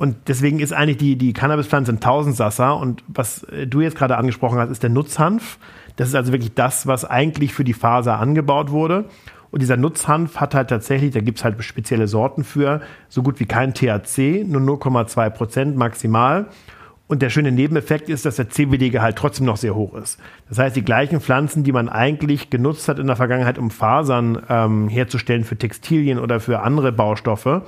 Und 0.00 0.16
deswegen 0.28 0.60
ist 0.60 0.72
eigentlich 0.72 0.96
die, 0.96 1.16
die 1.16 1.34
Cannabispflanze 1.34 1.92
ein 1.92 2.00
Tausendsasser. 2.00 2.74
Und 2.78 3.04
was 3.06 3.42
äh, 3.42 3.66
du 3.66 3.82
jetzt 3.82 3.98
gerade 3.98 4.16
angesprochen 4.16 4.58
hast, 4.58 4.70
ist 4.70 4.82
der 4.82 4.88
Nutzhanf. 4.88 5.58
Das 5.96 6.08
ist 6.08 6.14
also 6.14 6.32
wirklich 6.32 6.54
das, 6.54 6.86
was 6.86 7.04
eigentlich 7.04 7.52
für 7.52 7.64
die 7.64 7.74
Faser 7.74 8.18
angebaut 8.18 8.70
wurde. 8.70 9.04
Und 9.50 9.60
dieser 9.60 9.76
Nutzhanf 9.76 10.38
hat 10.38 10.54
halt 10.54 10.70
tatsächlich, 10.70 11.10
da 11.12 11.20
gibt's 11.20 11.44
halt 11.44 11.62
spezielle 11.62 12.08
Sorten 12.08 12.44
für, 12.44 12.80
so 13.10 13.22
gut 13.22 13.40
wie 13.40 13.44
kein 13.44 13.74
THC, 13.74 14.46
nur 14.48 14.62
0,2 14.62 15.28
Prozent 15.28 15.76
maximal. 15.76 16.46
Und 17.10 17.22
der 17.22 17.30
schöne 17.30 17.50
Nebeneffekt 17.50 18.08
ist, 18.08 18.24
dass 18.24 18.36
der 18.36 18.50
CBD-Gehalt 18.50 19.16
trotzdem 19.16 19.44
noch 19.44 19.56
sehr 19.56 19.74
hoch 19.74 19.94
ist. 19.94 20.20
Das 20.48 20.60
heißt, 20.60 20.76
die 20.76 20.84
gleichen 20.84 21.20
Pflanzen, 21.20 21.64
die 21.64 21.72
man 21.72 21.88
eigentlich 21.88 22.50
genutzt 22.50 22.86
hat 22.86 23.00
in 23.00 23.08
der 23.08 23.16
Vergangenheit, 23.16 23.58
um 23.58 23.72
Fasern 23.72 24.40
ähm, 24.48 24.88
herzustellen 24.88 25.42
für 25.42 25.56
Textilien 25.56 26.20
oder 26.20 26.38
für 26.38 26.60
andere 26.60 26.92
Baustoffe, 26.92 27.62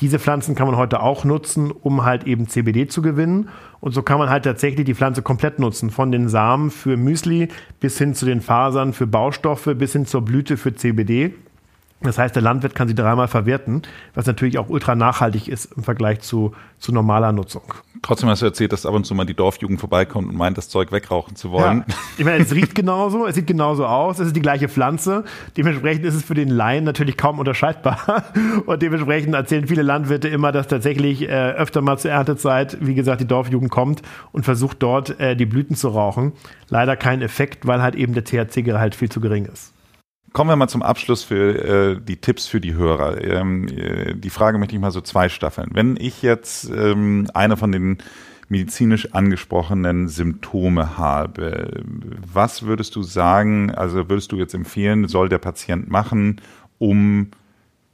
diese 0.00 0.18
Pflanzen 0.18 0.54
kann 0.54 0.66
man 0.66 0.76
heute 0.76 1.00
auch 1.00 1.24
nutzen, 1.24 1.70
um 1.70 2.04
halt 2.04 2.24
eben 2.24 2.48
CBD 2.48 2.86
zu 2.86 3.00
gewinnen. 3.00 3.48
Und 3.80 3.92
so 3.92 4.02
kann 4.02 4.18
man 4.18 4.28
halt 4.28 4.44
tatsächlich 4.44 4.84
die 4.84 4.94
Pflanze 4.94 5.22
komplett 5.22 5.58
nutzen, 5.58 5.88
von 5.88 6.12
den 6.12 6.28
Samen 6.28 6.70
für 6.70 6.98
Müsli 6.98 7.48
bis 7.80 7.96
hin 7.96 8.12
zu 8.12 8.26
den 8.26 8.42
Fasern 8.42 8.92
für 8.92 9.06
Baustoffe 9.06 9.70
bis 9.74 9.94
hin 9.94 10.04
zur 10.04 10.20
Blüte 10.20 10.58
für 10.58 10.74
CBD. 10.74 11.32
Das 12.02 12.18
heißt, 12.18 12.34
der 12.34 12.42
Landwirt 12.42 12.74
kann 12.74 12.88
sie 12.88 12.94
dreimal 12.94 13.28
verwerten, 13.28 13.82
was 14.14 14.26
natürlich 14.26 14.58
auch 14.58 14.68
ultra 14.68 14.94
nachhaltig 14.94 15.48
ist 15.48 15.72
im 15.76 15.82
Vergleich 15.84 16.20
zu, 16.20 16.52
zu 16.78 16.92
normaler 16.92 17.32
Nutzung. 17.32 17.62
Trotzdem 18.02 18.28
hast 18.28 18.42
du 18.42 18.46
erzählt, 18.46 18.72
dass 18.72 18.84
ab 18.84 18.94
und 18.94 19.04
zu 19.04 19.14
mal 19.14 19.24
die 19.24 19.34
Dorfjugend 19.34 19.78
vorbeikommt 19.78 20.28
und 20.28 20.36
meint, 20.36 20.58
das 20.58 20.68
Zeug 20.68 20.90
wegrauchen 20.90 21.36
zu 21.36 21.52
wollen. 21.52 21.84
Ja. 21.86 21.94
Ich 22.18 22.24
meine, 22.24 22.42
es 22.42 22.52
riecht 22.52 22.74
genauso, 22.74 23.26
es 23.26 23.36
sieht 23.36 23.46
genauso 23.46 23.86
aus, 23.86 24.18
es 24.18 24.28
ist 24.28 24.36
die 24.36 24.42
gleiche 24.42 24.68
Pflanze. 24.68 25.24
Dementsprechend 25.56 26.04
ist 26.04 26.14
es 26.14 26.24
für 26.24 26.34
den 26.34 26.48
Laien 26.48 26.82
natürlich 26.82 27.16
kaum 27.16 27.38
unterscheidbar. 27.38 28.24
Und 28.66 28.82
dementsprechend 28.82 29.34
erzählen 29.34 29.68
viele 29.68 29.82
Landwirte 29.82 30.26
immer, 30.28 30.50
dass 30.50 30.66
tatsächlich 30.66 31.22
äh, 31.22 31.52
öfter 31.52 31.80
mal 31.80 31.96
zur 31.96 32.10
Erntezeit, 32.10 32.76
wie 32.80 32.94
gesagt, 32.94 33.20
die 33.20 33.26
Dorfjugend 33.26 33.70
kommt 33.70 34.02
und 34.32 34.44
versucht 34.44 34.82
dort 34.82 35.20
äh, 35.20 35.36
die 35.36 35.46
Blüten 35.46 35.76
zu 35.76 35.88
rauchen. 35.88 36.32
Leider 36.68 36.96
kein 36.96 37.22
Effekt, 37.22 37.66
weil 37.66 37.82
halt 37.82 37.94
eben 37.94 38.14
der 38.14 38.24
THC-Gehalt 38.24 38.94
viel 38.94 39.10
zu 39.10 39.20
gering 39.20 39.46
ist. 39.46 39.71
Kommen 40.32 40.48
wir 40.48 40.56
mal 40.56 40.68
zum 40.68 40.82
Abschluss 40.82 41.24
für 41.24 41.94
äh, 41.94 42.00
die 42.00 42.16
Tipps 42.16 42.46
für 42.46 42.60
die 42.60 42.72
Hörer. 42.74 43.22
Ähm, 43.22 43.68
äh, 43.68 44.14
die 44.14 44.30
Frage 44.30 44.56
möchte 44.58 44.74
ich 44.74 44.80
mal 44.80 44.90
so 44.90 45.02
zwei 45.02 45.28
staffeln. 45.28 45.70
Wenn 45.74 45.96
ich 45.98 46.22
jetzt 46.22 46.70
ähm, 46.70 47.28
eine 47.34 47.58
von 47.58 47.70
den 47.70 47.98
medizinisch 48.48 49.12
angesprochenen 49.14 50.08
Symptome 50.08 50.96
habe, 50.96 51.82
was 52.32 52.64
würdest 52.64 52.96
du 52.96 53.02
sagen, 53.02 53.70
also 53.74 54.08
würdest 54.08 54.32
du 54.32 54.36
jetzt 54.36 54.54
empfehlen, 54.54 55.06
soll 55.08 55.28
der 55.28 55.38
Patient 55.38 55.90
machen, 55.90 56.40
um 56.78 57.30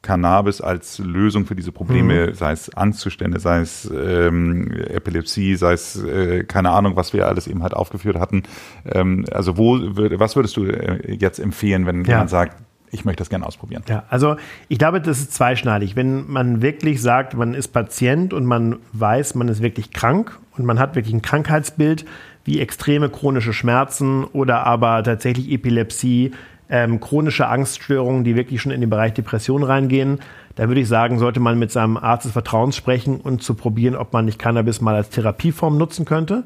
Cannabis 0.09 0.62
als 0.62 0.99
Lösung 1.01 1.44
für 1.44 1.55
diese 1.55 1.71
Probleme, 1.71 2.29
mhm. 2.29 2.35
sei 2.35 2.53
es 2.53 2.75
Angstzustände, 2.75 3.40
sei 3.40 3.61
es 3.61 3.90
ähm, 3.94 4.71
Epilepsie, 4.71 5.55
sei 5.55 5.75
es 5.75 6.03
äh, 6.03 6.44
keine 6.44 6.71
Ahnung, 6.71 6.97
was 6.97 7.12
wir 7.12 7.29
alles 7.29 7.47
eben 7.47 7.62
halt 7.62 7.75
aufgeführt 7.75 8.18
hatten. 8.18 8.44
Ähm, 8.87 9.27
also 9.31 9.59
wo, 9.59 9.79
was 9.79 10.35
würdest 10.35 10.57
du 10.57 10.64
äh, 10.64 11.12
jetzt 11.12 11.38
empfehlen, 11.38 11.85
wenn 11.85 12.05
ja. 12.05 12.12
jemand 12.12 12.31
sagt, 12.31 12.57
ich 12.90 13.05
möchte 13.05 13.21
das 13.21 13.29
gerne 13.29 13.44
ausprobieren. 13.44 13.83
Ja, 13.87 14.05
also 14.09 14.37
ich 14.68 14.79
glaube, 14.79 15.03
das 15.03 15.18
ist 15.18 15.35
zweischneidig. 15.35 15.94
Wenn 15.94 16.27
man 16.27 16.62
wirklich 16.62 17.03
sagt, 17.03 17.35
man 17.35 17.53
ist 17.53 17.68
Patient 17.68 18.33
und 18.33 18.47
man 18.47 18.77
weiß, 18.94 19.35
man 19.35 19.49
ist 19.49 19.61
wirklich 19.61 19.92
krank 19.92 20.38
und 20.57 20.64
man 20.64 20.79
hat 20.79 20.94
wirklich 20.94 21.12
ein 21.12 21.21
Krankheitsbild 21.21 22.07
wie 22.44 22.61
extreme 22.61 23.11
chronische 23.11 23.53
Schmerzen 23.53 24.25
oder 24.25 24.66
aber 24.66 25.03
tatsächlich 25.03 25.51
Epilepsie, 25.51 26.33
ähm, 26.71 27.01
chronische 27.01 27.49
Angststörungen, 27.49 28.25
die 28.25 28.37
wirklich 28.37 28.61
schon 28.61 28.73
in 28.73 28.81
den 28.81 28.91
Bereich 28.91 29.15
Depression 29.15 29.63
reingehen, 29.63 30.21
da 30.57 30.69
würde 30.69 30.81
ich 30.81 30.89
sagen, 30.89 31.19
sollte 31.19 31.41
man 31.41 31.59
mit 31.59 31.71
seinem 31.71 31.97
Arzt 31.97 32.25
des 32.25 32.33
Vertrauens 32.33 32.77
sprechen 32.77 33.21
und 33.21 33.43
zu 33.43 33.55
probieren, 33.55 33.95
ob 33.95 34.13
man 34.13 34.25
nicht 34.25 34.39
Cannabis 34.39 34.81
mal 34.81 34.95
als 34.95 35.11
Therapieform 35.11 35.79
nutzen 35.79 36.05
könnte 36.05 36.45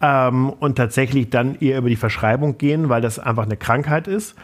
ähm, 0.00 0.50
und 0.50 0.76
tatsächlich 0.76 1.30
dann 1.30 1.56
eher 1.60 1.78
über 1.78 1.88
die 1.88 1.96
Verschreibung 1.96 2.58
gehen, 2.58 2.88
weil 2.88 3.00
das 3.00 3.18
einfach 3.18 3.44
eine 3.44 3.56
Krankheit 3.56 4.08
ist. 4.08 4.34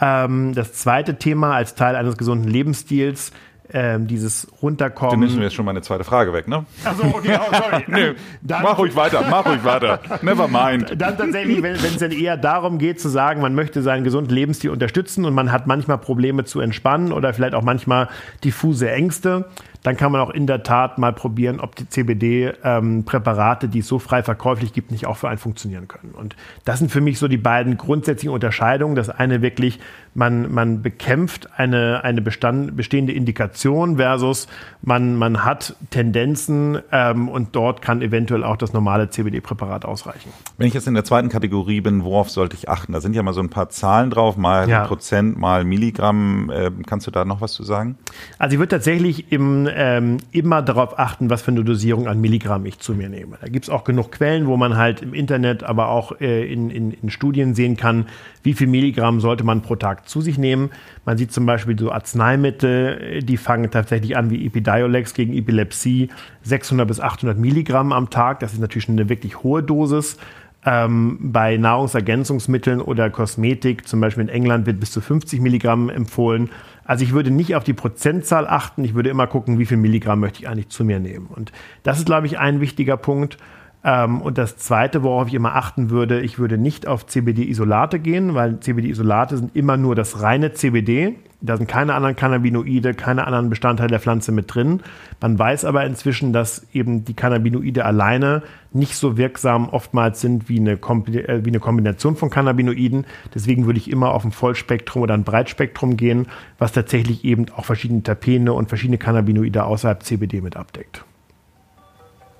Ähm, 0.00 0.54
das 0.54 0.72
zweite 0.72 1.16
Thema 1.16 1.54
als 1.54 1.74
Teil 1.74 1.96
eines 1.96 2.16
gesunden 2.16 2.48
Lebensstils 2.48 3.32
ähm, 3.72 4.06
dieses 4.06 4.46
Runterkommen. 4.60 5.12
Dann 5.12 5.20
nimmst 5.20 5.36
du 5.36 5.40
jetzt 5.40 5.54
schon 5.54 5.64
meine 5.64 5.82
zweite 5.82 6.04
Frage 6.04 6.32
weg, 6.32 6.48
ne? 6.48 6.64
Achso, 6.84 7.06
okay, 7.06 7.38
oh, 7.40 7.54
sorry. 7.54 8.14
dann, 8.42 8.62
mach 8.62 8.78
ruhig 8.78 8.94
weiter, 8.94 9.24
mach 9.28 9.46
ruhig 9.46 9.64
weiter. 9.64 10.00
Never 10.22 10.48
mind. 10.48 10.94
Dann 11.00 11.16
tatsächlich, 11.16 11.62
wenn 11.62 11.74
es 11.74 11.96
dann 11.98 12.12
eher 12.12 12.36
darum 12.36 12.78
geht 12.78 13.00
zu 13.00 13.08
sagen, 13.08 13.40
man 13.40 13.54
möchte 13.54 13.82
seinen 13.82 14.04
gesunden 14.04 14.34
Lebensstil 14.34 14.70
unterstützen 14.70 15.24
und 15.24 15.34
man 15.34 15.52
hat 15.52 15.66
manchmal 15.66 15.98
Probleme 15.98 16.44
zu 16.44 16.60
entspannen 16.60 17.12
oder 17.12 17.32
vielleicht 17.34 17.54
auch 17.54 17.62
manchmal 17.62 18.08
diffuse 18.44 18.90
Ängste, 18.90 19.46
dann 19.82 19.96
kann 19.96 20.12
man 20.12 20.20
auch 20.20 20.30
in 20.30 20.46
der 20.46 20.62
Tat 20.62 20.98
mal 20.98 21.12
probieren, 21.12 21.60
ob 21.60 21.74
die 21.74 21.88
CBD-Präparate, 21.88 23.66
ähm, 23.66 23.72
die 23.72 23.80
es 23.80 23.88
so 23.88 23.98
frei 23.98 24.22
verkäuflich 24.22 24.72
gibt, 24.72 24.90
nicht 24.90 25.06
auch 25.06 25.16
für 25.16 25.28
einen 25.28 25.38
funktionieren 25.38 25.88
können. 25.88 26.12
Und 26.12 26.36
das 26.64 26.78
sind 26.78 26.90
für 26.90 27.00
mich 27.00 27.18
so 27.18 27.28
die 27.28 27.36
beiden 27.36 27.76
grundsätzlichen 27.76 28.32
Unterscheidungen. 28.32 28.94
Das 28.94 29.10
eine 29.10 29.42
wirklich, 29.42 29.80
man, 30.14 30.52
man 30.52 30.82
bekämpft 30.82 31.48
eine, 31.58 32.04
eine 32.04 32.22
Bestand, 32.22 32.76
bestehende 32.76 33.12
Indikation 33.12 33.96
versus 33.96 34.46
man, 34.82 35.16
man 35.16 35.44
hat 35.44 35.74
Tendenzen 35.90 36.78
ähm, 36.92 37.28
und 37.28 37.56
dort 37.56 37.82
kann 37.82 38.02
eventuell 38.02 38.44
auch 38.44 38.56
das 38.56 38.72
normale 38.72 39.10
CBD-Präparat 39.10 39.84
ausreichen. 39.84 40.30
Wenn 40.58 40.68
ich 40.68 40.74
jetzt 40.74 40.86
in 40.86 40.94
der 40.94 41.04
zweiten 41.04 41.28
Kategorie 41.28 41.80
bin, 41.80 42.04
worauf 42.04 42.30
sollte 42.30 42.56
ich 42.56 42.68
achten? 42.68 42.92
Da 42.92 43.00
sind 43.00 43.14
ja 43.14 43.22
mal 43.22 43.32
so 43.32 43.40
ein 43.40 43.50
paar 43.50 43.68
Zahlen 43.68 44.10
drauf, 44.10 44.36
mal 44.36 44.68
ja. 44.68 44.86
Prozent, 44.86 45.38
mal 45.38 45.64
Milligramm. 45.64 46.50
Äh, 46.50 46.70
kannst 46.86 47.06
du 47.06 47.10
da 47.10 47.24
noch 47.24 47.40
was 47.40 47.52
zu 47.52 47.64
sagen? 47.64 47.96
Also 48.38 48.54
ich 48.54 48.58
würde 48.58 48.76
tatsächlich 48.76 49.32
im, 49.32 49.66
ähm, 49.74 50.18
immer 50.30 50.62
darauf 50.62 50.98
achten, 50.98 51.30
was 51.30 51.42
für 51.42 51.50
eine 51.50 51.64
Dosierung 51.64 52.08
an 52.08 52.20
Milligramm 52.20 52.66
ich 52.66 52.78
zu 52.78 52.94
mir 52.94 53.08
nehme. 53.08 53.36
Da 53.40 53.48
gibt 53.48 53.64
es 53.64 53.70
auch 53.70 53.84
genug 53.84 54.12
Quellen, 54.12 54.46
wo 54.46 54.56
man 54.56 54.76
halt 54.76 55.02
im 55.02 55.14
Internet, 55.14 55.62
aber 55.64 55.88
auch 55.88 56.20
äh, 56.20 56.50
in, 56.50 56.70
in, 56.70 56.92
in 56.92 57.10
Studien 57.10 57.54
sehen 57.54 57.76
kann, 57.76 58.06
wie 58.42 58.54
viel 58.54 58.66
Milligramm 58.66 59.20
sollte 59.20 59.44
man 59.44 59.62
pro 59.62 59.76
Tag 59.76 60.08
zu 60.08 60.20
sich 60.20 60.38
nehmen. 60.38 60.70
Man 61.04 61.18
sieht 61.18 61.32
zum 61.32 61.46
Beispiel 61.46 61.78
so 61.78 61.90
Arzneimittel, 61.92 63.22
die 63.22 63.36
fangen 63.36 63.70
tatsächlich 63.70 64.16
an 64.16 64.30
wie 64.30 64.46
Epidiolex 64.46 65.14
gegen 65.14 65.34
Epilepsie, 65.34 66.08
600 66.42 66.86
bis 66.86 67.00
800 67.00 67.38
Milligramm 67.38 67.92
am 67.92 68.10
Tag. 68.10 68.40
Das 68.40 68.52
ist 68.52 68.60
natürlich 68.60 68.88
eine 68.88 69.08
wirklich 69.08 69.42
hohe 69.42 69.62
Dosis. 69.62 70.16
Ähm, 70.64 71.18
bei 71.20 71.56
Nahrungsergänzungsmitteln 71.56 72.80
oder 72.80 73.10
Kosmetik, 73.10 73.88
zum 73.88 74.00
Beispiel 74.00 74.22
in 74.22 74.28
England, 74.28 74.64
wird 74.64 74.78
bis 74.78 74.92
zu 74.92 75.00
50 75.00 75.40
Milligramm 75.40 75.88
empfohlen. 75.88 76.50
Also 76.84 77.04
ich 77.04 77.12
würde 77.12 77.30
nicht 77.30 77.54
auf 77.54 77.64
die 77.64 77.74
Prozentzahl 77.74 78.46
achten, 78.46 78.84
ich 78.84 78.94
würde 78.94 79.10
immer 79.10 79.26
gucken, 79.26 79.58
wie 79.58 79.66
viel 79.66 79.76
Milligramm 79.76 80.20
möchte 80.20 80.40
ich 80.40 80.48
eigentlich 80.48 80.68
zu 80.68 80.84
mir 80.84 80.98
nehmen. 80.98 81.26
Und 81.26 81.52
das 81.82 81.98
ist, 81.98 82.06
glaube 82.06 82.26
ich, 82.26 82.38
ein 82.38 82.60
wichtiger 82.60 82.96
Punkt. 82.96 83.38
Ähm, 83.84 84.20
und 84.20 84.38
das 84.38 84.56
Zweite, 84.56 85.02
worauf 85.02 85.28
ich 85.28 85.34
immer 85.34 85.56
achten 85.56 85.90
würde, 85.90 86.20
ich 86.20 86.38
würde 86.38 86.56
nicht 86.56 86.86
auf 86.86 87.06
CBD-Isolate 87.06 87.98
gehen, 87.98 88.34
weil 88.34 88.60
CBD-Isolate 88.60 89.36
sind 89.36 89.56
immer 89.56 89.76
nur 89.76 89.94
das 89.94 90.22
reine 90.22 90.52
CBD. 90.52 91.16
Da 91.40 91.56
sind 91.56 91.66
keine 91.66 91.94
anderen 91.94 92.14
Cannabinoide, 92.14 92.94
keine 92.94 93.26
anderen 93.26 93.50
Bestandteile 93.50 93.90
der 93.90 93.98
Pflanze 93.98 94.30
mit 94.30 94.54
drin. 94.54 94.80
Man 95.20 95.36
weiß 95.36 95.64
aber 95.64 95.84
inzwischen, 95.84 96.32
dass 96.32 96.64
eben 96.72 97.04
die 97.04 97.14
Cannabinoide 97.14 97.84
alleine 97.84 98.44
nicht 98.72 98.94
so 98.94 99.16
wirksam 99.16 99.68
oftmals 99.68 100.20
sind 100.20 100.48
wie 100.48 100.60
eine, 100.60 100.74
äh, 100.74 101.44
wie 101.44 101.50
eine 101.50 101.58
Kombination 101.58 102.14
von 102.14 102.30
Cannabinoiden. 102.30 103.06
Deswegen 103.34 103.66
würde 103.66 103.80
ich 103.80 103.90
immer 103.90 104.12
auf 104.12 104.24
ein 104.24 104.30
Vollspektrum 104.30 105.02
oder 105.02 105.14
ein 105.14 105.24
Breitspektrum 105.24 105.96
gehen, 105.96 106.28
was 106.58 106.70
tatsächlich 106.70 107.24
eben 107.24 107.46
auch 107.56 107.64
verschiedene 107.64 108.04
Terpene 108.04 108.52
und 108.52 108.68
verschiedene 108.68 108.98
Cannabinoide 108.98 109.64
außerhalb 109.64 110.04
CBD 110.04 110.40
mit 110.40 110.56
abdeckt. 110.56 111.04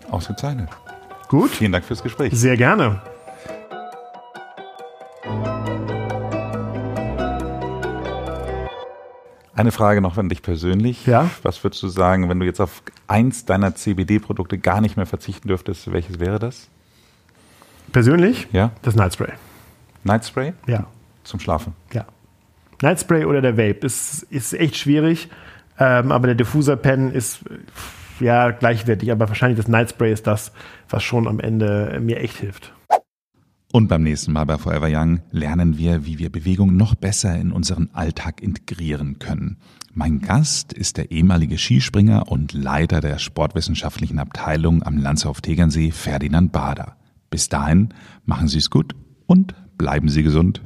Ausgezeichnet. 0.09 0.69
Gut. 1.33 1.49
Vielen 1.49 1.73
Dank 1.73 1.87
fürs 1.87 2.03
Gespräch. 2.03 2.31
Sehr 2.35 2.59
gerne. 2.59 3.01
Eine 9.55 9.73
Frage 9.73 10.03
noch 10.03 10.19
an 10.19 10.29
dich 10.29 10.43
persönlich. 10.43 11.07
Ja. 11.07 11.31
Was 11.43 11.65
würdest 11.65 11.83
du 11.83 11.89
sagen, 11.89 12.29
wenn 12.29 12.39
du 12.39 12.45
jetzt 12.45 12.61
auf 12.61 12.83
eins 13.07 13.47
deiner 13.47 13.75
CBD-Produkte 13.75 14.59
gar 14.59 14.83
nicht 14.83 14.99
mehr 14.99 15.07
verzichten 15.07 15.49
dürftest, 15.49 15.91
welches 15.91 16.21
wäre 16.21 16.39
das? 16.39 16.69
Persönlich? 17.93 18.49
Ja. 18.53 18.73
Das 18.83 18.95
Night 18.95 19.15
Spray. 19.15 19.33
Night 20.05 20.27
Spray? 20.27 20.53
Ja. 20.67 20.87
Zum 21.25 21.41
Schlafen? 21.41 21.73
Ja. 21.95 22.05
Night 22.83 23.01
Spray 23.01 23.25
oder 23.25 23.41
der 23.41 23.57
Vape 23.57 23.87
ist, 23.87 24.25
ist 24.25 24.53
echt 24.53 24.77
schwierig, 24.77 25.31
ähm, 25.79 26.13
aber 26.13 26.27
der 26.27 26.35
Diffuser 26.35 26.77
Pen 26.77 27.11
ist 27.11 27.41
ja, 28.23 28.51
gleichwertig, 28.51 29.11
aber 29.13 29.29
wahrscheinlich 29.29 29.59
das 29.59 29.69
Night 29.69 29.91
Spray 29.91 30.13
ist 30.13 30.27
das, 30.27 30.53
was 30.89 31.03
schon 31.03 31.29
am 31.29 31.41
Ende 31.41 32.01
mir 32.01 32.21
echt 32.21 32.39
hilft. 32.39 32.73
Und 33.73 33.89
beim 33.89 34.03
nächsten 34.03 34.33
Mal 34.33 34.45
bei 34.45 34.59
Forever 34.59 34.89
Young 34.91 35.21
lernen 35.31 35.79
wir, 35.79 36.05
wie 36.05 36.19
wir 36.19 36.31
Bewegung 36.31 36.77
noch 36.77 36.95
besser 36.95 37.39
in 37.39 37.53
unseren 37.53 37.89
Alltag 37.95 38.43
integrieren 38.43 39.19
können. 39.19 39.57
Mein 39.95 40.21
Gast 40.21 40.75
ist 40.75 40.99
der 40.99 41.11
ehemalige 41.11 41.57
Skispringer 41.57 42.31
und 42.31 42.53
Leiter 42.53 43.01
der 43.01 43.19
sportwissenschaftlichen 43.19 44.19
Abteilung 44.19 44.83
am 44.83 44.99
Landshof 44.99 45.41
Tegernsee, 45.41 45.91
Ferdinand 45.91 46.53
Bader. 46.53 46.97
Bis 47.31 47.49
dahin, 47.49 47.95
machen 48.27 48.49
Sie 48.49 48.59
es 48.59 48.69
gut 48.69 48.95
und 49.27 49.55
bleiben 49.79 50.11
Sie 50.11 50.23
gesund. 50.23 50.61